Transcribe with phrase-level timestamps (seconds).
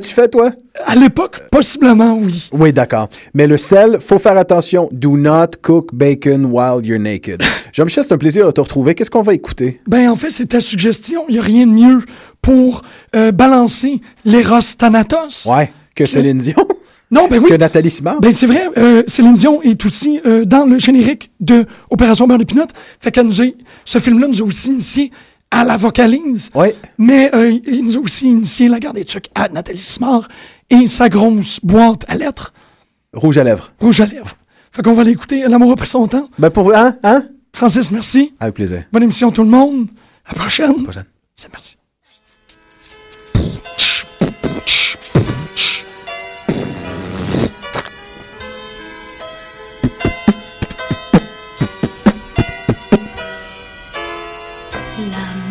[0.00, 0.52] Tu fais, toi?
[0.86, 2.48] À l'époque, possiblement, oui.
[2.52, 3.08] Oui, d'accord.
[3.34, 4.88] Mais le sel, faut faire attention.
[4.92, 7.42] Do not cook bacon while you're naked.
[7.72, 8.94] Jean-Michel, c'est un plaisir de te retrouver.
[8.94, 9.80] Qu'est-ce qu'on va écouter?
[9.88, 11.24] Ben, en fait, c'est ta suggestion.
[11.28, 12.02] Il n'y a rien de mieux
[12.40, 12.82] pour
[13.16, 15.46] euh, balancer l'Eros Thanatos.
[15.46, 16.54] Ouais, que Céline Dion.
[17.10, 17.48] Non, ben oui.
[17.48, 18.20] Que Nathalie Simard.
[18.20, 22.36] Ben, c'est vrai, euh, Céline Dion est aussi euh, dans le générique de Opération Beurre
[22.36, 22.66] de Pinot.
[23.00, 23.46] Fait qu'elle nous a,
[23.86, 25.10] ce film-là nous a aussi initié
[25.50, 26.50] à la vocalise.
[26.54, 26.68] Oui.
[26.98, 30.28] Mais euh, il nous a aussi initié la garde des trucs à Nathalie Simard
[30.70, 32.52] et sa grosse boîte à lettres.
[33.12, 33.72] Rouge à lèvres.
[33.80, 34.36] Rouge à lèvres.
[34.70, 35.46] Fait qu'on va l'écouter.
[35.48, 36.28] L'amour a pris son temps.
[36.38, 36.74] Ben, pour.
[36.74, 36.96] Hein?
[37.02, 37.22] Hein?
[37.54, 38.34] Francis, merci.
[38.38, 38.84] Avec plaisir.
[38.92, 39.88] Bonne émission, tout le monde.
[40.24, 40.82] À la prochaine.
[40.82, 41.06] prochaine.
[41.36, 41.76] C'est merci.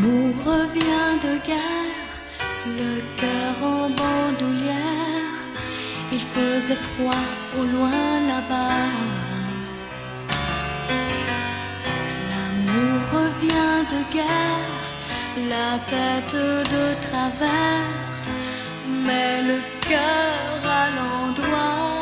[0.08, 2.14] L'amour revient de guerre,
[2.66, 5.34] le cœur en bandoulière.
[6.14, 7.26] Il faisait froid
[7.60, 8.86] au loin là-bas.
[12.30, 14.82] L'amour revient de guerre,
[15.50, 17.92] la tête de travers,
[18.88, 19.60] mais le
[19.90, 21.97] cœur à l'endroit.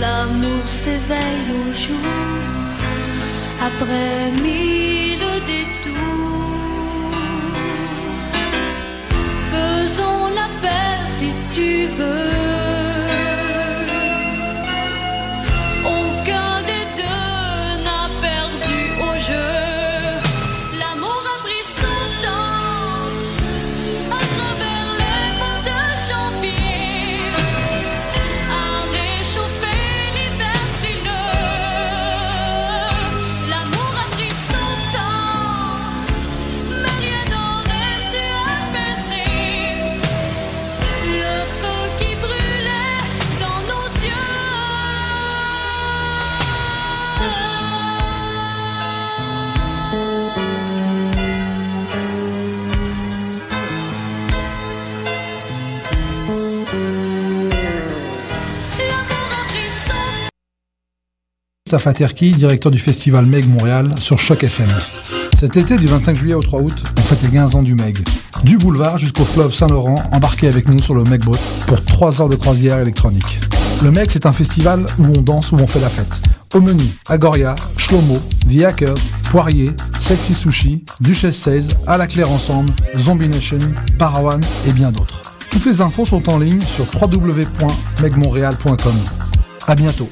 [0.00, 2.10] L'amour s'éveille au jour,
[3.68, 7.18] après mille détours.
[9.50, 12.53] Faisons la paix si tu veux.
[61.74, 64.68] Safa Terki, directeur du festival Meg Montréal sur Choc FM.
[65.36, 67.98] Cet été, du 25 juillet au 3 août, on fête les 15 ans du Meg.
[68.44, 71.36] Du boulevard jusqu'au fleuve Saint-Laurent, embarquez avec nous sur le Meg Boat
[71.66, 73.40] pour 3 heures de croisière électronique.
[73.82, 76.12] Le Meg, c'est un festival où on danse, où on fait la fête.
[76.54, 78.94] Au menu, Agoria, Shlomo, The Hackers,
[79.32, 83.58] Poirier, Sexy Sushi, Duchesse 16, À la Claire Ensemble, Zombie Nation,
[83.98, 85.22] Parawan et bien d'autres.
[85.50, 88.94] Toutes les infos sont en ligne sur www.megmontréal.com.
[89.66, 90.08] À bientôt.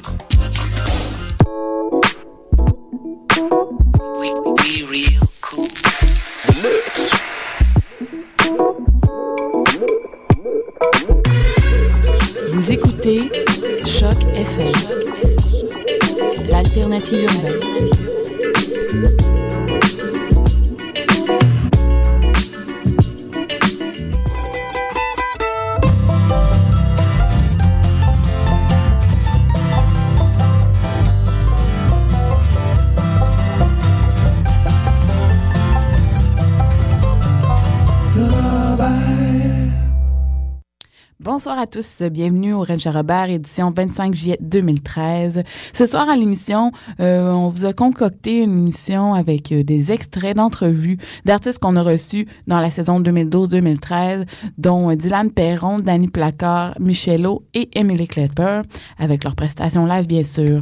[16.93, 19.42] L'alternative urbaine.
[41.43, 42.01] Bonsoir à tous.
[42.03, 45.43] Bienvenue au Rancher Robert, édition 25 juillet 2013.
[45.73, 50.37] Ce soir à l'émission, euh, on vous a concocté une émission avec euh, des extraits
[50.37, 54.25] d'entrevues d'artistes qu'on a reçus dans la saison 2012-2013,
[54.57, 58.61] dont euh, Dylan Perron, Danny Placard, Michelot et Emily Klepper,
[58.97, 60.61] avec leurs prestations live, bien sûr.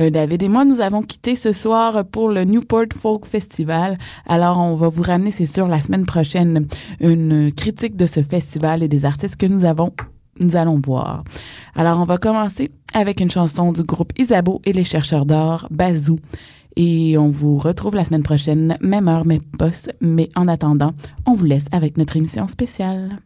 [0.00, 3.96] Euh, David et moi, nous avons quitté ce soir pour le Newport Folk Festival.
[4.26, 6.66] Alors, on va vous ramener, c'est sûr, la semaine prochaine,
[6.98, 9.92] une critique de ce festival et des artistes que nous avons
[10.40, 11.24] nous allons voir.
[11.74, 16.18] Alors, on va commencer avec une chanson du groupe Isabeau et les chercheurs d'or, Bazou.
[16.76, 19.94] Et on vous retrouve la semaine prochaine, même heure, même poste.
[20.00, 20.92] Mais en attendant,
[21.24, 23.20] on vous laisse avec notre émission spéciale.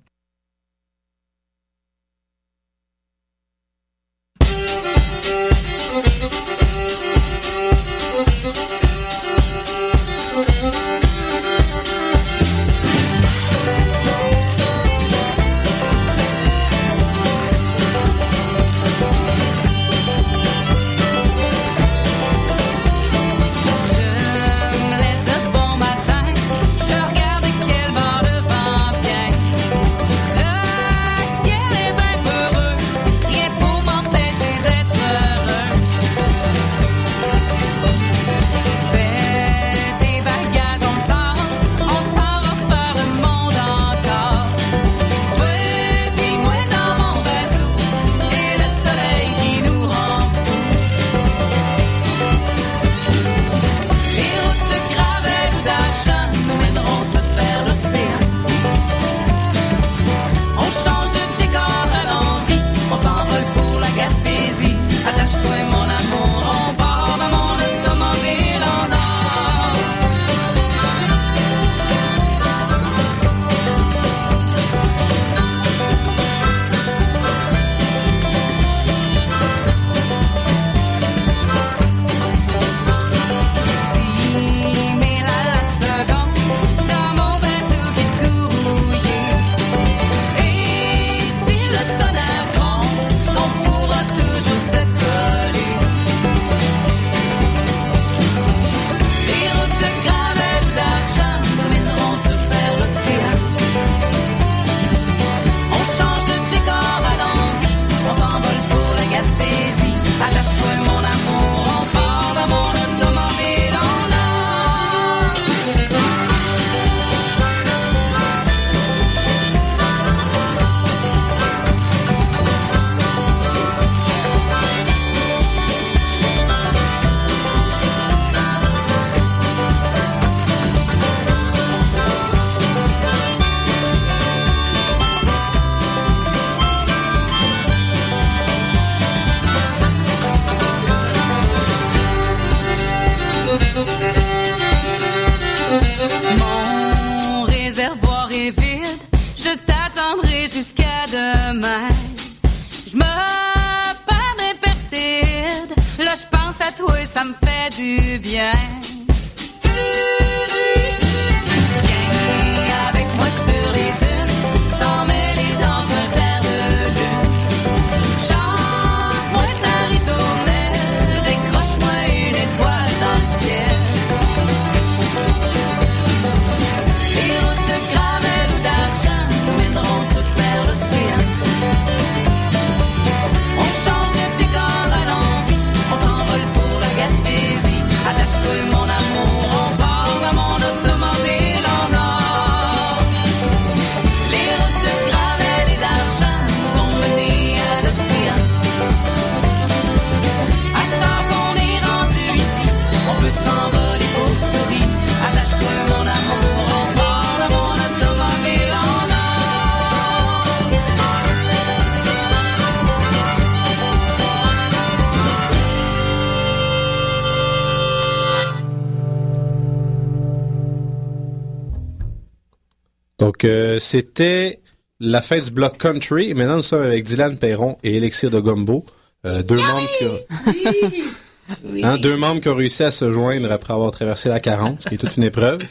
[223.31, 224.59] Donc, euh, c'était
[224.99, 226.31] la fin du bloc country.
[226.31, 228.85] Et maintenant, nous sommes avec Dylan Perron et Elixir de Gumbo.
[229.25, 233.73] euh, deux membres qui ont, hein, deux membres qui ont réussi à se joindre après
[233.73, 235.63] avoir traversé la 40, ce qui est toute une épreuve.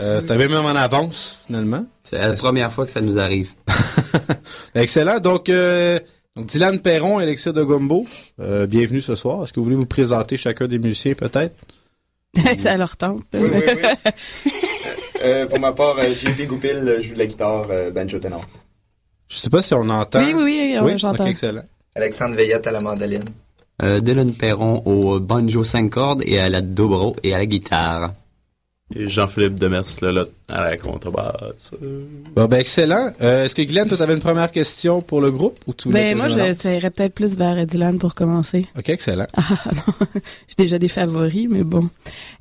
[0.00, 1.86] Euh, T'avais même en avance, finalement.
[2.02, 3.52] C'est la première fois que ça nous arrive.
[4.74, 5.20] Excellent.
[5.20, 6.00] Donc, euh,
[6.34, 8.08] donc, Dylan Perron, Elixir de Gumbo,
[8.40, 9.44] euh, bienvenue ce soir.
[9.44, 11.54] Est-ce que vous voulez vous présenter chacun des musiciens, peut-être?
[12.58, 13.22] ça leur tente.
[13.34, 14.52] Oui, oui, oui.
[15.22, 18.44] Euh, pour ma part, euh, JP Goupil, je joue de la guitare euh, banjo ténor.
[19.28, 20.20] Je sais pas si on entend.
[20.20, 20.42] Oui, oui,
[20.82, 21.26] oui, euh, j'entends.
[21.26, 21.62] Excellent.
[21.94, 23.24] Alexandre Veillette à la mandoline.
[23.82, 28.12] Euh, Dylan Perron au banjo 5 cordes et à la dobro et à la guitare.
[28.96, 31.72] Et Jean-Philippe Demers Lelotte à la contrebasse.
[32.34, 33.12] Bon, ben, excellent.
[33.20, 36.16] Euh, Est-ce que Glenn, toi, t'avais une première question pour le groupe ou voulais Ben,
[36.16, 36.58] moi, je je lance?
[36.58, 38.66] serais peut-être plus vers Dylan pour commencer.
[38.78, 39.26] Ok, excellent.
[39.36, 39.42] Ah,
[39.74, 40.06] non.
[40.48, 41.90] J'ai déjà des favoris, mais bon.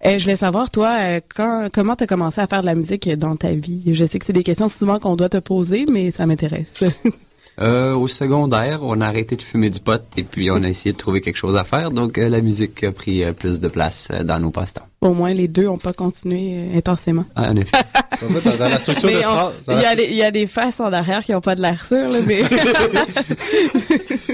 [0.05, 3.09] Euh, je voulais savoir, toi, euh, quand, comment t'as commencé à faire de la musique
[3.17, 3.93] dans ta vie?
[3.93, 6.75] Je sais que c'est des questions souvent qu'on doit te poser, mais ça m'intéresse.
[7.59, 10.93] Euh, au secondaire, on a arrêté de fumer du pot et puis on a essayé
[10.93, 11.89] de trouver quelque chose à faire.
[11.89, 14.85] Donc euh, la musique a pris euh, plus de place euh, dans nos passe-temps.
[15.01, 17.25] Au moins, les deux ont pas continué euh, intensément.
[17.35, 17.77] Ah, en effet.
[18.19, 19.53] En fait, dans- dans la structure Mais phrase.
[19.67, 21.53] Il y, la- a des- il y a des faces en arrière qui ont pas
[21.53, 22.41] de l'air sûr, là, mais...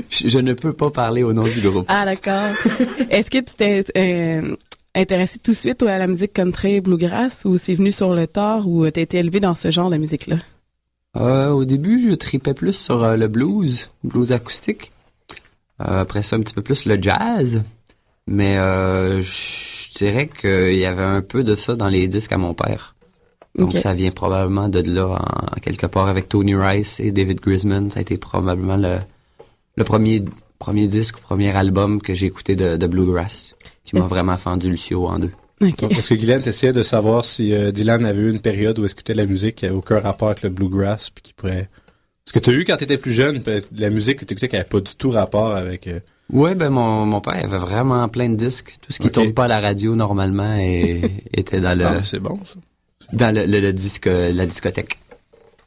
[0.10, 1.86] je, je ne peux pas parler au nom du groupe.
[1.90, 2.44] ah, d'accord.
[3.10, 4.56] Est-ce que tu t'es euh,
[4.96, 8.68] intéressé tout de suite à la musique country bluegrass ou c'est venu sur le tard
[8.68, 10.38] ou t'as été élevé dans ce genre de musique-là?
[11.16, 14.92] Euh, au début, je tripais plus sur euh, le blues, blues acoustique.
[15.82, 17.62] Euh, après ça, un petit peu plus le jazz.
[18.26, 22.38] Mais euh, je dirais qu'il y avait un peu de ça dans les disques à
[22.38, 22.96] mon père.
[23.56, 27.40] Donc ça vient probablement de là, en, en quelque part, avec Tony Rice et David
[27.40, 27.92] Grisman.
[27.92, 28.98] Ça a été probablement le,
[29.76, 30.24] le premier,
[30.58, 33.56] premier disque, premier album que j'ai écouté de, de bluegrass,
[33.86, 35.32] qui m'a vraiment fendu le en deux.
[35.64, 35.80] OK.
[35.80, 38.86] Donc, Est-ce que Glenn t'essayait de savoir si euh, Dylan avait eu une période où
[38.86, 41.70] écoutait la musique qui avait aucun rapport avec le bluegrass puis qui pourrait...
[42.26, 43.42] Ce que tu as eu quand tu étais plus jeune,
[43.76, 45.88] la musique que tu écoutais qui avait pas du tout rapport avec...
[45.88, 46.00] euh,
[46.32, 48.76] Ouais, ben mon, mon père avait vraiment plein de disques.
[48.82, 49.14] Tout ce qui Ok.
[49.14, 51.02] tourne pas à la radio normalement et,
[51.34, 52.56] était dans le Ah, ben, c'est bon, ça.
[53.12, 54.98] dans le, le- le disque la discothèque.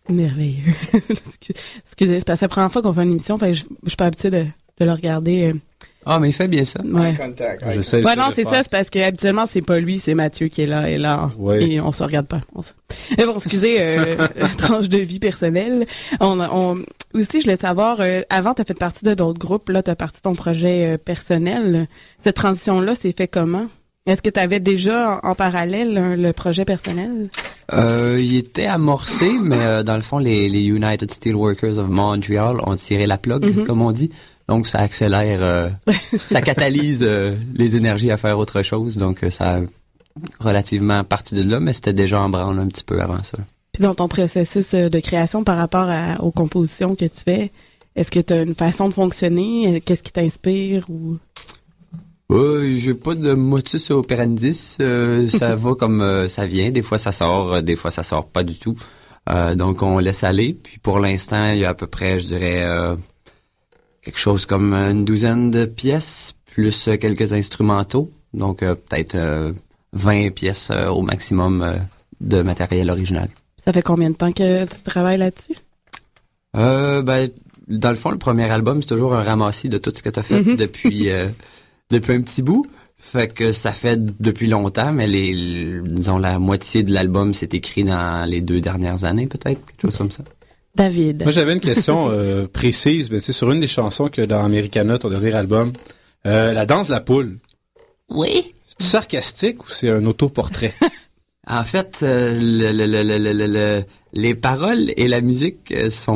[0.09, 0.73] Merveilleux.
[1.11, 3.65] Excusez, c'est parce que c'est la première fois qu'on fait une émission, fait que je,
[3.83, 4.45] je suis pas habituée de,
[4.79, 5.55] de le regarder.
[6.07, 6.81] Euh, Ah, mais il fait bien ça.
[6.85, 7.15] Ouais.
[7.19, 7.65] Contact.
[7.75, 10.49] Je sais, Ouais, non, c'est ça, c'est parce que habituellement, c'est pas lui, c'est Mathieu
[10.49, 11.31] qui est là et là.
[11.39, 11.63] Ouais.
[11.69, 12.41] Et on se regarde pas.
[12.55, 12.73] On se-
[13.19, 14.27] Mais bon, excusez, euh,
[14.59, 15.87] tranche de vie personnelle.
[16.21, 16.79] On, on,
[17.15, 19.91] aussi, je voulais savoir, euh, avant, tu as fait partie de d'autres groupes, là, tu
[19.91, 21.87] as parti de ton projet euh, personnel.
[22.23, 23.67] Cette transition-là s'est fait comment?
[24.07, 27.29] Est-ce que tu avais déjà en, en parallèle hein, le projet personnel?
[27.73, 32.59] Euh, il était amorcé, mais euh, dans le fond, les, les United Steelworkers of Montreal
[32.65, 33.65] ont tiré la plug, Mhm.
[33.67, 34.11] comme on dit.
[34.49, 35.69] Donc, ça accélère, euh,
[36.19, 38.97] ça catalyse euh, les énergies à faire autre chose.
[38.97, 39.61] Donc, euh, ça a
[40.41, 43.39] relativement parti de là, mais c'était déjà en branle un petit peu avant ça.
[43.73, 47.51] Puis dans ton processus de création par rapport à- aux compositions que tu fais,
[47.97, 49.83] est-ce que tu as une façon de fonctionner?
[49.85, 51.19] Qu'est-ce qui t'inspire ou?
[52.33, 54.77] Euh, j'ai pas de motus operandis.
[54.81, 56.71] Euh, ça va comme euh, ça vient.
[56.71, 58.77] Des fois ça sort, des fois ça sort pas du tout.
[59.57, 60.55] Donc on laisse aller.
[60.61, 62.65] Puis pour l'instant, il y a à peu près, je dirais,
[64.07, 68.11] quelque chose comme une douzaine de pièces plus euh, quelques instrumentaux.
[68.33, 69.53] Donc euh, peut-être euh,
[69.93, 71.75] 20 pièces euh, au maximum
[72.21, 73.29] de matériel original.
[73.63, 75.55] ça fait combien de temps que tu travailles là-dessus?
[76.57, 77.29] Euh, ben,
[77.69, 80.19] dans le fond, le premier album, c'est toujours un ramassis de tout ce que tu
[80.19, 80.57] as fait Mhm.
[80.57, 81.27] depuis, euh,
[81.91, 82.67] depuis un petit bout.
[82.99, 87.85] Fait que ça fait depuis longtemps, mais les- disons, la moitié de l'album s'est écrit
[87.85, 90.23] dans les deux dernières années, peut-être, quelque chose comme ça.
[90.77, 91.23] David.
[91.23, 94.45] Moi, j'avais une question euh, précise, mais tu sais, sur une des chansons que dans
[94.45, 95.73] Americana, ton dernier album,
[96.27, 97.39] euh, la danse de la poule.
[98.11, 98.55] Oui.
[98.79, 100.75] C'est sarcastique ou c'est un autoportrait?
[101.49, 105.71] En fait, euh, le- le- le- le- le- le- le- les paroles et la musique
[105.71, 106.13] euh, sont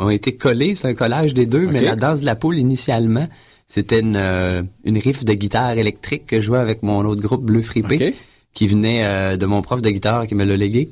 [0.00, 3.26] ont été collées, c'est un collage des deux, mais la danse de la poule initialement,
[3.66, 7.42] c'était une, euh, une riff de guitare électrique que je jouais avec mon autre groupe
[7.44, 8.14] Bleu Fripé, Ok.
[8.54, 10.88] qui venait euh, de mon prof de guitare qui me l'a légué.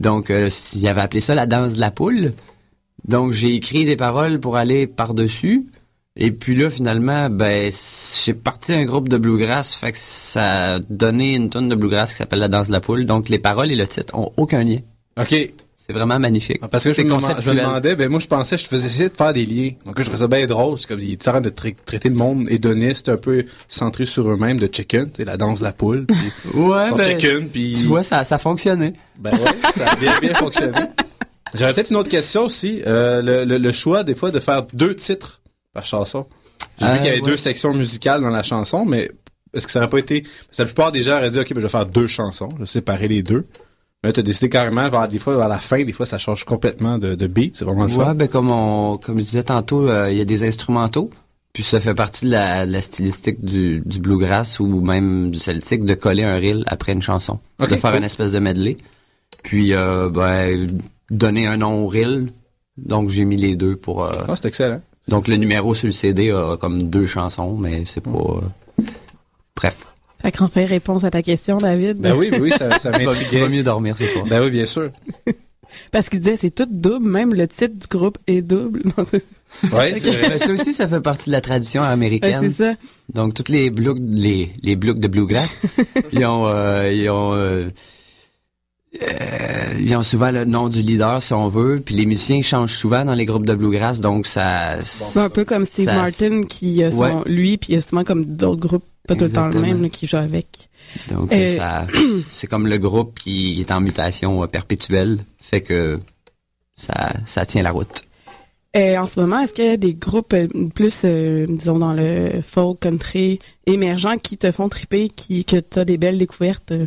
[0.00, 2.32] Donc, euh, il avait appelé ça la danse de la poule.
[3.06, 5.66] Donc, j'ai écrit des paroles pour aller par-dessus.
[6.16, 7.72] Et puis là, finalement, ben,
[8.24, 12.12] j'ai parti un groupe de bluegrass, fait que ça a donné une tonne de bluegrass
[12.12, 13.04] qui s'appelle La danse de la poule.
[13.04, 14.78] Donc, les paroles et le titre ont aucun lien.
[15.20, 15.34] OK.
[15.86, 16.60] C'est vraiment magnifique.
[16.62, 18.66] Ah, Parce que je c'est me, demandais- je me demandais, ben moi je pensais, je
[18.66, 19.72] faisais essayer de faire des liens.
[19.84, 20.78] Donc je trouvais ça bien drôle.
[20.80, 24.06] C'est comme il est en train de tra- traiter le monde hédoniste, un peu centré
[24.06, 26.06] sur eux-mêmes, de chicken, tu sais, la danse de la poule.
[26.06, 26.16] Puis
[26.54, 28.94] Ouais, ben, chicken, puis tu vois, ça, ça fonctionnait.
[29.20, 30.72] ben ouais, ça a bien, bien fonctionné.
[31.54, 32.82] J'aurais peut-être une autre question aussi.
[32.86, 35.42] Euh, le, le, le choix des fois de faire deux titres
[35.74, 36.26] par chanson.
[36.80, 37.30] J'ai vu Euh, qu'il y avait ouais.
[37.30, 39.10] deux sections musicales dans la chanson, mais
[39.52, 40.22] est-ce que ça aurait pas été...
[40.22, 42.48] Parce que la plupart des gens auraient dit, OK, ben, je vais faire deux chansons,
[42.54, 43.46] je vais séparer les deux.
[44.04, 46.98] Là, t'as décidé carrément, vers, des fois, vers la fin, des fois, ça change complètement
[46.98, 47.56] de, de beat.
[47.56, 48.08] C'est vraiment le fun.
[48.08, 51.10] Ouais, ben comme on, comme je disais tantôt, euh, il y a des instrumentaux.
[51.52, 55.84] Puis ça fait partie de la, la stylistique du, du bluegrass ou même du celtique
[55.84, 57.98] de coller un reel après une chanson, Ok, de faire cool.
[57.98, 58.76] une espèce de medley.
[59.44, 60.66] Puis euh, ben
[61.10, 62.26] donner un nom au reel.
[62.76, 64.04] Donc j'ai mis les deux pour.
[64.04, 64.80] euh, Ah, c'est excellent.
[65.06, 68.10] donc le numéro sur le CD a comme deux chansons, mais c'est pas.
[68.10, 68.82] euh,
[69.56, 69.93] Bref,
[70.24, 71.98] Fait qu'on fait réponse à ta question, David.
[71.98, 73.48] Ben oui, ben oui, ça, ça tu vas, tu vas m'intriguait.
[73.48, 74.24] mieux dormir ce soir.
[74.26, 74.90] Ben oui, bien sûr.
[75.92, 78.82] Parce qu'il disait, c'est tout double, même le titre du groupe est double.
[79.72, 80.30] Ouais, c'est vrai.
[80.30, 82.40] Ben, ça aussi, ça fait partie de la tradition américaine.
[82.40, 82.74] Ouais, c'est ça.
[83.12, 85.60] Donc, toutes les blocs, les, les blocs de bluegrass,
[86.12, 87.68] ils ont, euh, ils ont, euh,
[89.02, 91.80] euh, ils ont souvent le nom du leader, si on veut.
[91.84, 94.78] Puis les musiciens changent souvent dans les groupes de bluegrass, donc ça.
[94.82, 97.12] C'est un peu comme Steve ça- Martin qui a son, Ouais.
[97.26, 99.82] lui, puis il y a souvent comme d'autres groupes, pas tout le temps le même,
[99.82, 100.68] là, qui jouent avec.
[101.10, 101.86] Donc Euh, ça,
[102.28, 105.98] c'est comme le groupe qui est en mutation euh, perpétuelle, fait que
[106.74, 108.02] ça, ça tient la route.
[108.76, 111.92] Euh, en ce moment, est-ce qu'il y a des groupes euh, plus, euh, disons, dans
[111.92, 116.72] le folk country émergent qui te font triper, qui, que tu as des belles découvertes
[116.72, 116.86] euh,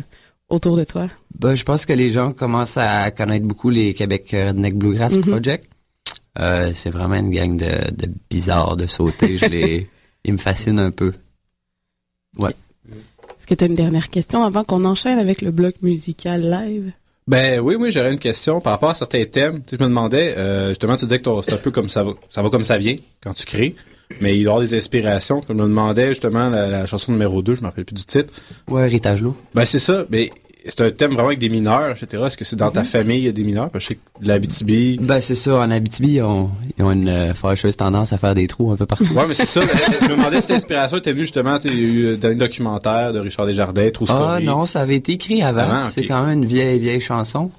[0.50, 1.08] autour de toi?
[1.38, 5.22] Ben, je pense que les gens commencent à connaître beaucoup les Québec Redneck Bluegrass Mhm.
[5.22, 5.64] Project.
[6.38, 9.38] Euh, c'est vraiment une gang de, de bizarres de sauter.
[9.38, 9.88] Je les,
[10.24, 11.14] ils me fascinent un peu.
[12.36, 12.54] Ouais.
[12.90, 16.92] Est-ce que tu as une dernière question avant qu'on enchaîne avec le bloc musical live?
[17.26, 19.62] Ben oui, oui, j'aurais une question par rapport à certains thèmes.
[19.62, 22.02] Tu sais, je me demandais, euh, justement, tu disais que c'est un peu comme ça
[22.02, 23.74] va, ça va comme ça vient quand tu crées,
[24.22, 25.42] mais il doit y avoir des inspirations.
[25.42, 28.04] Comme je me demandais justement la, la chanson numéro 2, je me rappelle plus du
[28.04, 28.32] titre.
[28.66, 29.36] Ouais, héritage lourd.
[29.54, 30.30] Ben c'est ça, mais
[30.66, 32.22] c'est un thème vraiment avec des mineurs, etc.
[32.26, 33.70] Est-ce que c'est dans ta famille il y a des mineurs?
[33.70, 34.98] Parce que je sais que l'Abitibi.
[35.00, 38.34] Ben c'est ça, en Abitibi, ils ont, ils ont une euh, fâcheuse tendance à faire
[38.34, 39.06] des trous un peu partout.
[39.14, 39.60] Ouais, mais c'est ça.
[40.00, 42.16] je me demandais si l'inspiration était venue justement, tu sais, il y a eu euh,
[42.16, 45.84] dans les documentaires de Richard Desjardins, True Ah non, ça avait été écrit avant.
[45.86, 45.90] Ok.
[45.92, 47.50] C'est quand même une vieille, vieille chanson.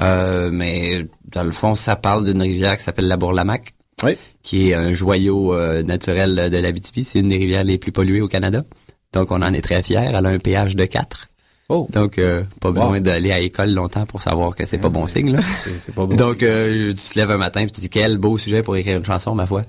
[0.00, 4.16] Euh, mais dans le fond, ça parle d'une rivière qui s'appelle la Bourlamac, Oui.
[4.42, 7.04] qui est un joyau euh, naturel de l'Abitibi.
[7.04, 8.64] C'est une des rivières les plus polluées au Canada.
[9.12, 10.08] Donc on en est très fiers.
[10.08, 11.28] Elle a un pH de 4.
[11.74, 11.88] Oh.
[11.90, 12.74] Donc euh, pas Wow.
[12.74, 15.32] besoin d'aller à l'école longtemps pour savoir que c'est pas bon signe.
[15.32, 15.40] Là.
[15.64, 16.14] C'est c'est pas bon.
[16.16, 18.76] Donc euh, tu te lèves un matin et tu te dis quel beau sujet pour
[18.76, 19.62] écrire une chanson, ma foi.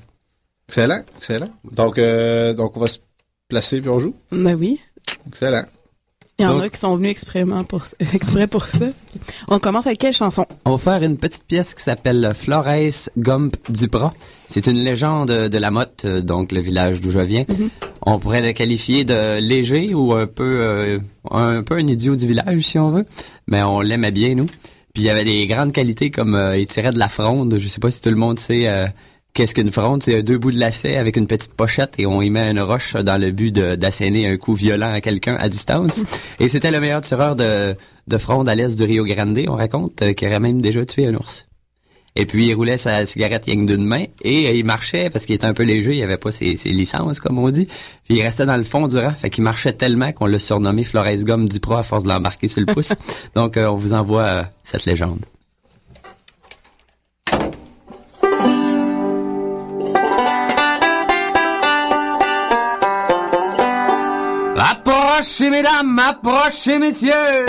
[0.68, 1.50] Excellent, excellent.
[1.72, 2.98] Donc, euh, donc on va se
[3.48, 4.16] placer puis on joue?
[4.32, 4.80] Ben oui.
[5.28, 5.64] Excellent.
[6.40, 8.86] Il y en Donc- a qui sont venus exprès pour, exprès pour ça.
[9.50, 10.46] On commence avec quelle chanson?
[10.66, 12.66] On va faire une petite pièce qui s'appelle Flores
[13.18, 14.14] Gump Duprat.
[14.50, 17.46] C'est une légende de la Motte, euh, donc le village d'où je viens.
[18.02, 21.00] On pourrait le qualifier de léger ou un peu euh,
[21.30, 23.06] un peu un idiot du village si on veut,
[23.48, 24.48] mais on l'aimait bien nous.
[24.94, 27.56] Puis il y avait des grandes qualités comme euh, il tirait de la fronde.
[27.58, 28.86] Je sais pas si tout le monde sait euh,
[29.34, 30.04] qu'est-ce qu'une fronde?
[30.04, 32.96] C'est deux bouts de lacet avec une petite pochette et on y met une roche
[32.96, 36.04] dans le but d'asséner un coup violent à quelqu'un à distance.
[36.40, 37.76] et c'était le meilleur tireur de,
[38.08, 41.08] de fronde à l'est du Rio Grande, on raconte, euh, qui aurait même déjà tué
[41.08, 41.48] un ours.
[42.16, 45.34] Et puis il roulait sa cigarette rien d'une main et euh, il marchait parce qu'il
[45.34, 47.66] était un peu léger, il avait pas ses, ses licences comme on dit.
[48.06, 50.84] Puis il restait dans le fond du rang, fait qu'il marchait tellement qu'on l'a surnommé
[50.84, 52.94] Flores Gomme Duprat à force de l'embarquer sur le pouce.
[53.36, 55.26] Donc euh, on vous envoie cette légende.
[65.24, 67.46] Approchez mesdames, approchez messieurs.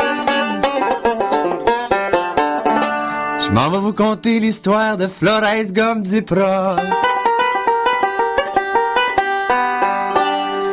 [3.40, 6.04] Je m'en vais vous conter l'histoire de Flores Gomme.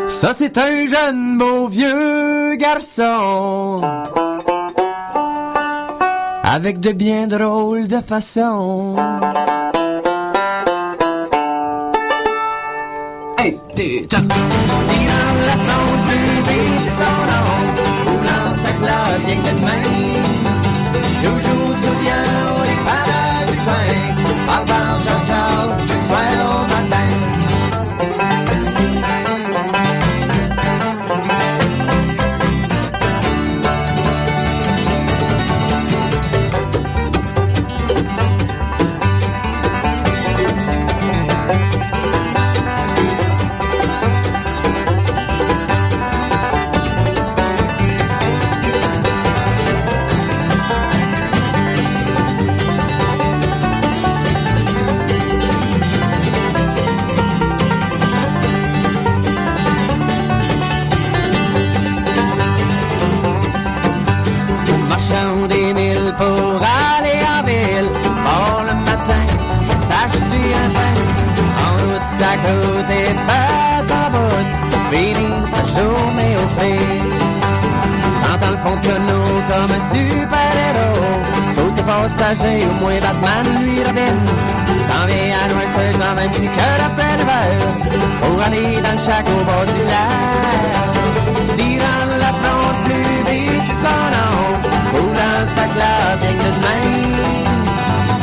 [0.07, 3.81] Ça c'est un jeune beau vieux garçon
[6.43, 8.95] avec de bien drôles de façons.
[13.39, 13.59] Hey,
[19.11, 19.60] sa clope
[79.49, 81.19] comme un super-héros.
[81.55, 84.17] Côté passager, au moins Batman lui Robin.
[84.87, 87.25] S'en vient à Noirceur comme un petit cœur à plein de.
[88.21, 88.97] Pour aller dans
[89.47, 90.81] bord du lac.
[91.55, 94.35] Tirant la fronde plus vite que son nom.
[94.93, 96.23] Roulant sa clave
[96.65, 96.85] main.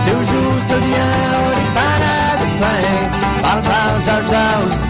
[0.07, 0.77] Toujours se
[1.55, 2.89] dépannage du pain.
[3.43, 4.88] Parle, parle,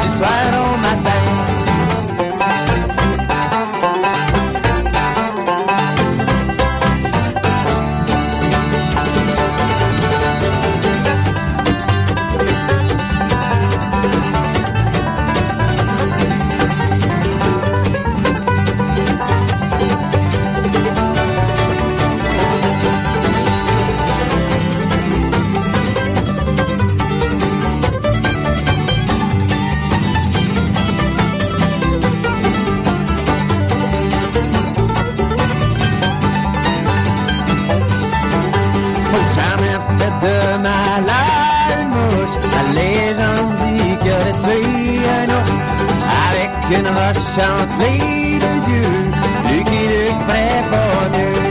[47.18, 49.04] entre les deux yeux.
[49.50, 51.42] Lucky Luke ferait pas mieux.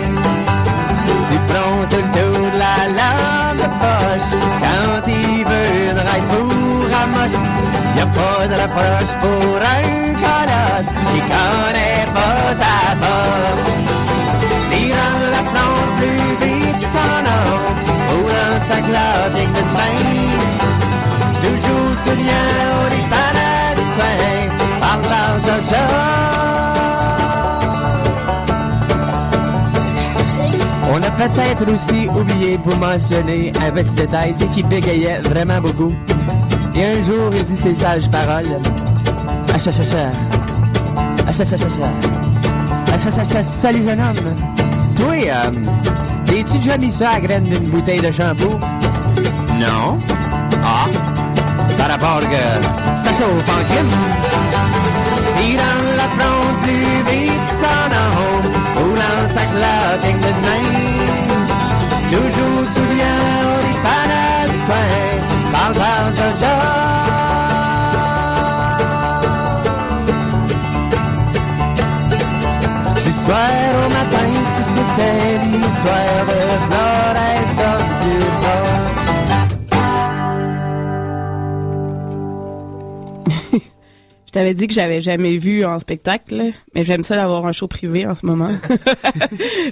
[1.30, 4.32] Du front tout le tour de la lampe de poche.
[4.63, 7.38] Quand il veut une ride pour Amos,
[7.95, 9.86] y a pas de l'approche pour un
[10.23, 13.67] colosse qui connaît pas sa bosse.
[14.97, 17.49] Rend la plante plus vite que son nom,
[18.13, 19.99] ou dans sa globe avec de main.
[21.41, 22.66] Toujours lien
[31.17, 35.93] peut-être aussi oublié de vous mentionner un petit détail, c'est qu'il bégayait vraiment beaucoup.
[36.75, 38.60] Et un jour, il dit ces sages paroles.
[39.53, 40.12] Ah, cha, cha, cha.
[41.27, 41.89] Ah, cha, cha, cha, cha.
[42.93, 43.43] Ah, cha, cha, cha.
[43.43, 44.36] Salut, jeune homme.
[44.95, 45.51] Toi, euh,
[46.25, 48.60] t'es-tu déjà mis ça à graine d'une bouteille de shampoo?
[49.60, 49.97] Non.
[50.63, 50.86] Ah.
[51.77, 53.62] Par rapport que ça chauffe en
[58.95, 59.41] la sa
[59.93, 60.96] avec de main.
[65.67, 66.08] Du soir
[73.75, 78.15] au matin, si c'était l'histoire de Florence comme du
[84.25, 87.67] Je t'avais dit que j'avais jamais vu en spectacle, mais j'aime ça d'avoir un show
[87.67, 88.51] privé en ce moment.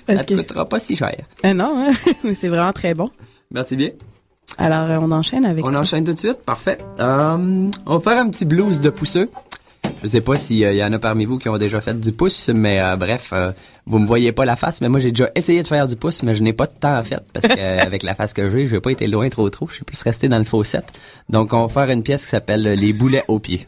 [0.08, 1.16] Ça te coûtera pas si cher.
[1.46, 3.10] Euh, non, hein, mais c'est vraiment très bon.
[3.52, 3.92] Merci bien.
[4.58, 5.66] Alors, euh, on enchaîne avec.
[5.66, 6.78] On enchaîne tout de suite, parfait.
[7.00, 9.30] Euh, on va faire un petit blues de pousseux.
[10.04, 12.50] Je sais pas s'il y en a parmi vous qui ont déjà fait du pouce,
[12.50, 13.52] mais euh, bref, euh,
[13.86, 16.24] vous me voyez pas la face, mais moi j'ai déjà essayé de faire du pouce,
[16.24, 18.76] mais je n'ai pas de temps en fait, parce qu'avec la face que j'ai, je
[18.76, 20.82] n'ai pas été loin trop trop, je suis plus resté dans le faucet.
[21.30, 23.68] Donc on va faire une pièce qui s'appelle Les boulets aux pieds.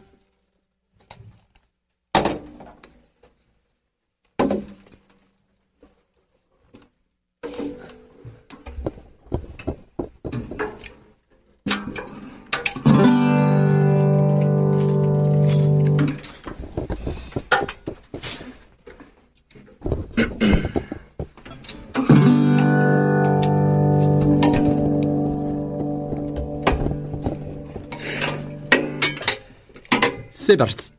[30.47, 30.96] C'est parti.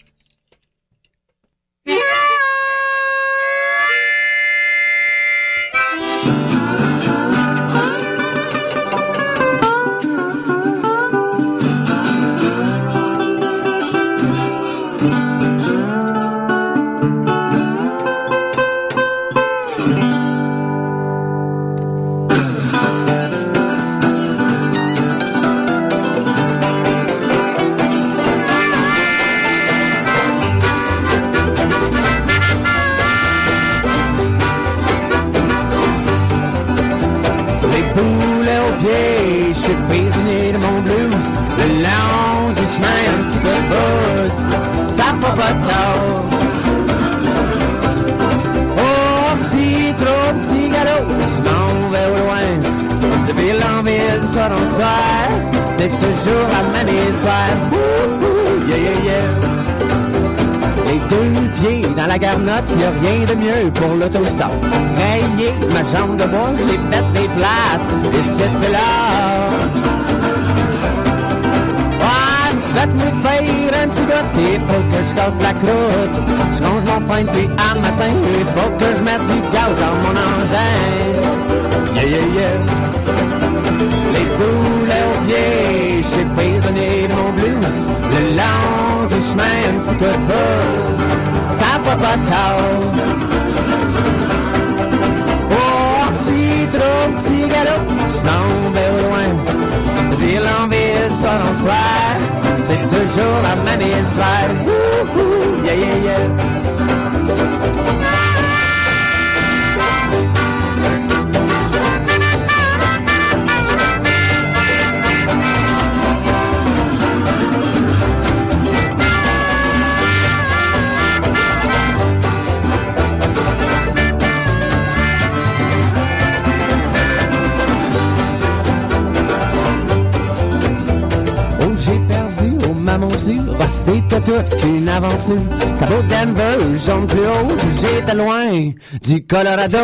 [139.03, 139.79] Du Colorado.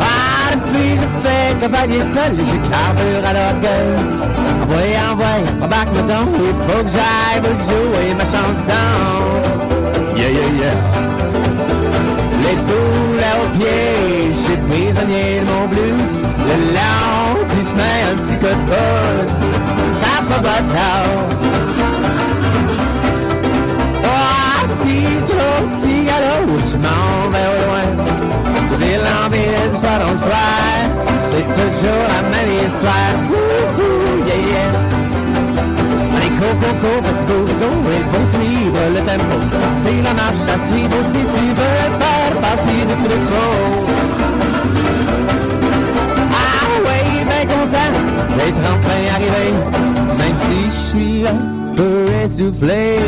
[0.00, 3.92] Ah, depuis je fais cavalier seul, j'ai carbure à l'orgueil.
[4.62, 8.86] Envoie, envoie, embarque me donc, il faut que j'aille vous jouer ma chanson.
[10.16, 10.78] Yeah, yeah, yeah.
[12.42, 16.12] Les boules aux pieds, je suis prisonnier de mon blues.
[16.38, 19.36] Le long du chemin, un petit coup de pouce,
[20.00, 21.75] ça va pas tard.
[27.62, 27.86] Loin.
[28.78, 30.66] J'ai l'envie du soir au soir,
[31.30, 33.14] c'est toujours la même histoire.
[33.30, 34.72] Wouhou, yeah, yeah.
[36.16, 39.36] Allez, go, go, go, petit go, go, il faut suivre le tempo.
[39.82, 43.50] C'est la marche à suivre si tu veux faire partie du troupeau.
[46.32, 47.94] Ah ouais, ben content
[48.36, 49.46] d'être enfin arrivé,
[50.18, 52.98] même si je suis un peu essoufflé.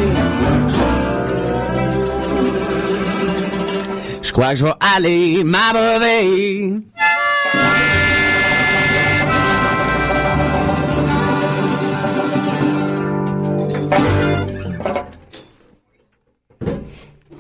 [4.38, 6.80] Crois que je vais aller m'abreuver.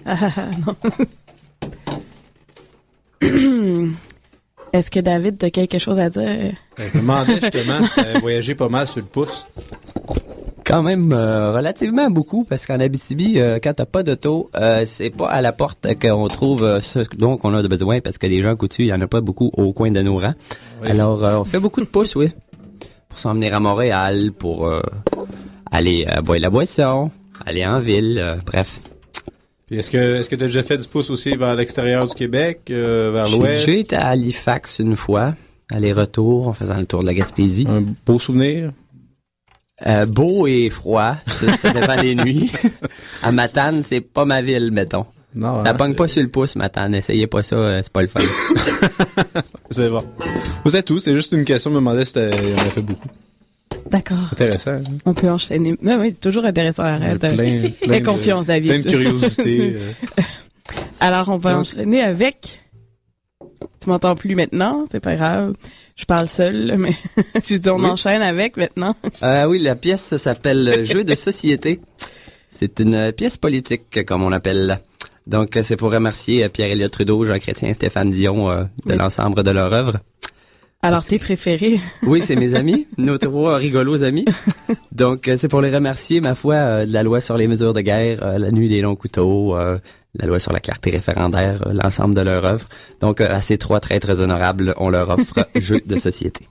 [0.04, 0.76] Ah, non.
[4.72, 6.54] Est-ce que David a quelque chose à dire?
[6.76, 9.46] Je me demandais justement si voyagé pas mal sur le pouce.
[10.68, 15.08] Quand même euh, relativement beaucoup parce qu'en Abitibi, euh, quand t'as pas d'auto, euh, c'est
[15.08, 18.42] pas à la porte qu'on trouve euh, ce dont on a besoin parce que des
[18.42, 20.34] gens coutus, il y en a pas beaucoup au coin de nos rangs.
[20.82, 20.90] Oui.
[20.90, 22.28] Alors euh, on fait beaucoup de pouces, oui,
[23.08, 24.82] pour s'en venir à Montréal, pour euh,
[25.70, 27.10] aller boire la boisson,
[27.46, 28.80] aller en ville, euh, bref.
[29.68, 32.60] Puis est-ce que est-ce que t'as déjà fait du pouce aussi vers l'extérieur du Québec,
[32.68, 33.66] euh, vers J'ai l'ouest?
[33.66, 35.34] déjà été à Halifax une fois,
[35.70, 37.66] aller-retour en faisant le tour de la Gaspésie.
[37.70, 38.72] Un beau souvenir?
[39.86, 42.50] Euh, beau et froid, ça, ça dépend des nuits.
[43.22, 45.06] À Matane, c'est pas ma ville, mettons.
[45.34, 46.94] Non, ça hein, pogne pas sur le pouce, Matane.
[46.94, 48.20] Essayez pas ça, euh, c'est pas le fun.
[49.70, 50.02] C'est bon.
[50.64, 52.56] Vous êtes tous, c'est juste une question, je me demandais si t'as- il y en
[52.58, 53.08] a fait beaucoup.
[53.90, 54.28] D'accord.
[54.32, 54.70] Intéressant.
[54.72, 54.82] hein?
[55.04, 55.74] On peut enchaîner.
[55.82, 56.82] Oui, oui, c'est toujours intéressant.
[56.84, 57.18] Arrête.
[57.18, 58.70] Plein, plein Fais de- confiance, David.
[58.70, 59.76] Plein de curiosité.
[59.76, 60.22] euh.
[61.00, 62.60] Alors, on va Donc- enchaîner avec...
[63.80, 65.54] Tu m'entends plus maintenant, c'est pas grave.
[65.96, 66.92] Je parle seul, mais
[67.48, 67.86] je dis on Oui.
[67.86, 68.94] enchaîne avec maintenant.
[69.22, 71.80] Euh, oui, la pièce s'appelle Jeu de société.
[72.50, 74.80] C'est une pièce politique, comme on appelle.
[75.26, 78.96] Donc, c'est pour remercier Pierre-Éliott Trudeau, Jean Chrétien, Stéphane Dion euh, de Oui.
[78.96, 79.98] l'ensemble de leur œuvre.
[80.80, 81.78] Alors, tes préférés?
[82.04, 84.24] Oui, c'est mes amis, nos trois rigolos amis.
[84.92, 87.74] Donc, euh, c'est pour les remercier, ma foi, euh, de la loi sur les mesures
[87.74, 89.56] de guerre, euh, la nuit des longs couteaux,
[90.18, 92.68] la loi sur la clarté référendaire, euh, l'ensemble de leur œuvre.
[93.00, 96.48] Donc, euh, à ces trois traîtres honorables, on leur offre jeu de société.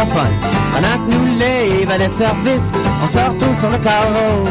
[0.00, 0.34] Francophone.
[0.72, 4.44] Pendant que nous, les valets de service, on sort tous sur le carreau.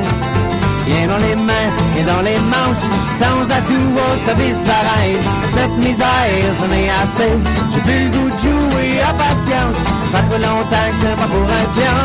[0.85, 2.87] Rien dans les mains et dans les manches,
[3.19, 5.23] sans atout au service de la reine.
[5.51, 7.33] Cette misère, j'en ai assez.
[7.73, 9.79] J'ai plus le goût de jouer à patience.
[10.11, 11.99] Pas trop longtemps que c'est pas pour un pion.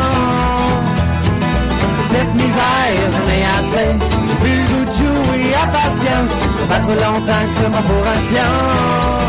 [2.08, 3.90] Cette misère, j'en ai assez.
[4.28, 6.32] J'ai plus le goût de jouer à patience.
[6.58, 9.23] Ça fait trop longtemps que c'est pas pour un pion.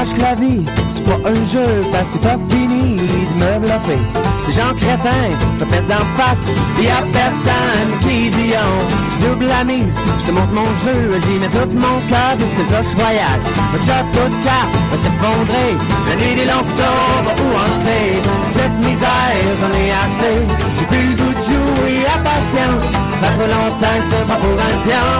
[0.00, 4.00] La vie, c'est pas un jeu parce que t'as fini de me bluffer.
[4.40, 6.48] C'est Jean Crétin, je te pète d'en face,
[6.80, 8.88] y a personne qui dit on.
[9.12, 12.66] Je double la mise, je te montre mon jeu, j'y mets tout mon cœur, c'est
[12.66, 13.40] cloche royale.
[13.74, 15.76] Le job toute carte va s'effondrer,
[16.08, 18.24] la nuit des longs va où entrer?
[18.56, 20.36] Cette misère, j'en ai assez,
[20.78, 22.84] j'ai plus le goût de jouer à patience.
[23.20, 25.12] Ça fait longtemps que pour un pion.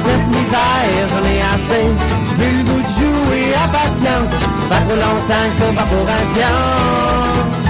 [0.00, 2.21] Cette misère, j'en ai assez.
[2.42, 4.30] Plus le goût de jouer à patience.
[4.68, 7.61] Ça fait trop longtemps c'est pas pour un pion.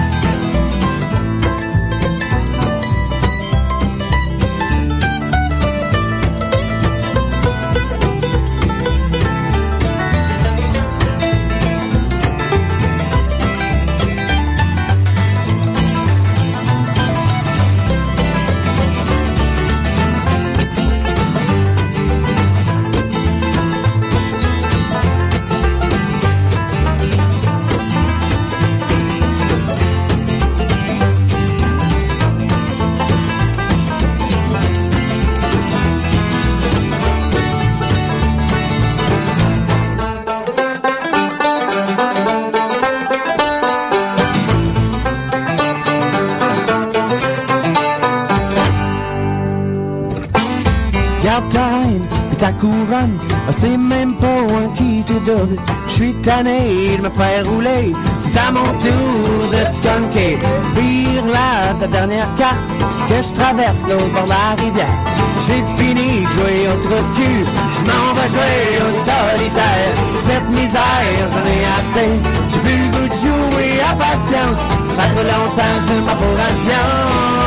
[53.63, 55.57] C'est même pas un qui te double.
[55.87, 57.93] Je suis tanné de me faire rouler.
[58.19, 60.39] C'est à mon tour de skunker.
[60.75, 62.67] Vire là ta dernière carte
[63.09, 64.99] que je traverse l'autre bord de la rivière.
[65.47, 67.45] J'ai fini de jouer au trou de cul.
[67.77, 69.93] Je m'en vais jouer au solitaire.
[70.27, 72.11] Cette misère, j'en ai assez.
[72.51, 74.61] J'ai plus le goût de jouer à patience.
[74.89, 77.42] Ça fait trop longtemps que tu m'as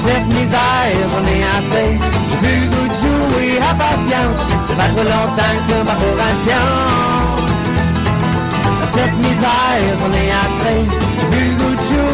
[0.00, 0.08] pour un pion.
[0.08, 1.98] Cette misère, j'en ai assez.
[2.30, 2.68] J'ai plus
[3.10, 4.40] jouer à patience.
[4.68, 6.68] Ça fait trop longtemps que tu m'as pour un pion.
[10.00, 10.80] J'en ai assez.
[11.18, 11.38] J'ai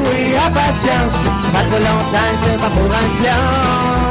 [0.05, 1.17] plus à patience.
[1.43, 4.06] Ça fait trop longtemps pour un pion.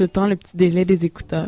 [0.00, 1.46] Tout le temps le petit délai des écouteurs.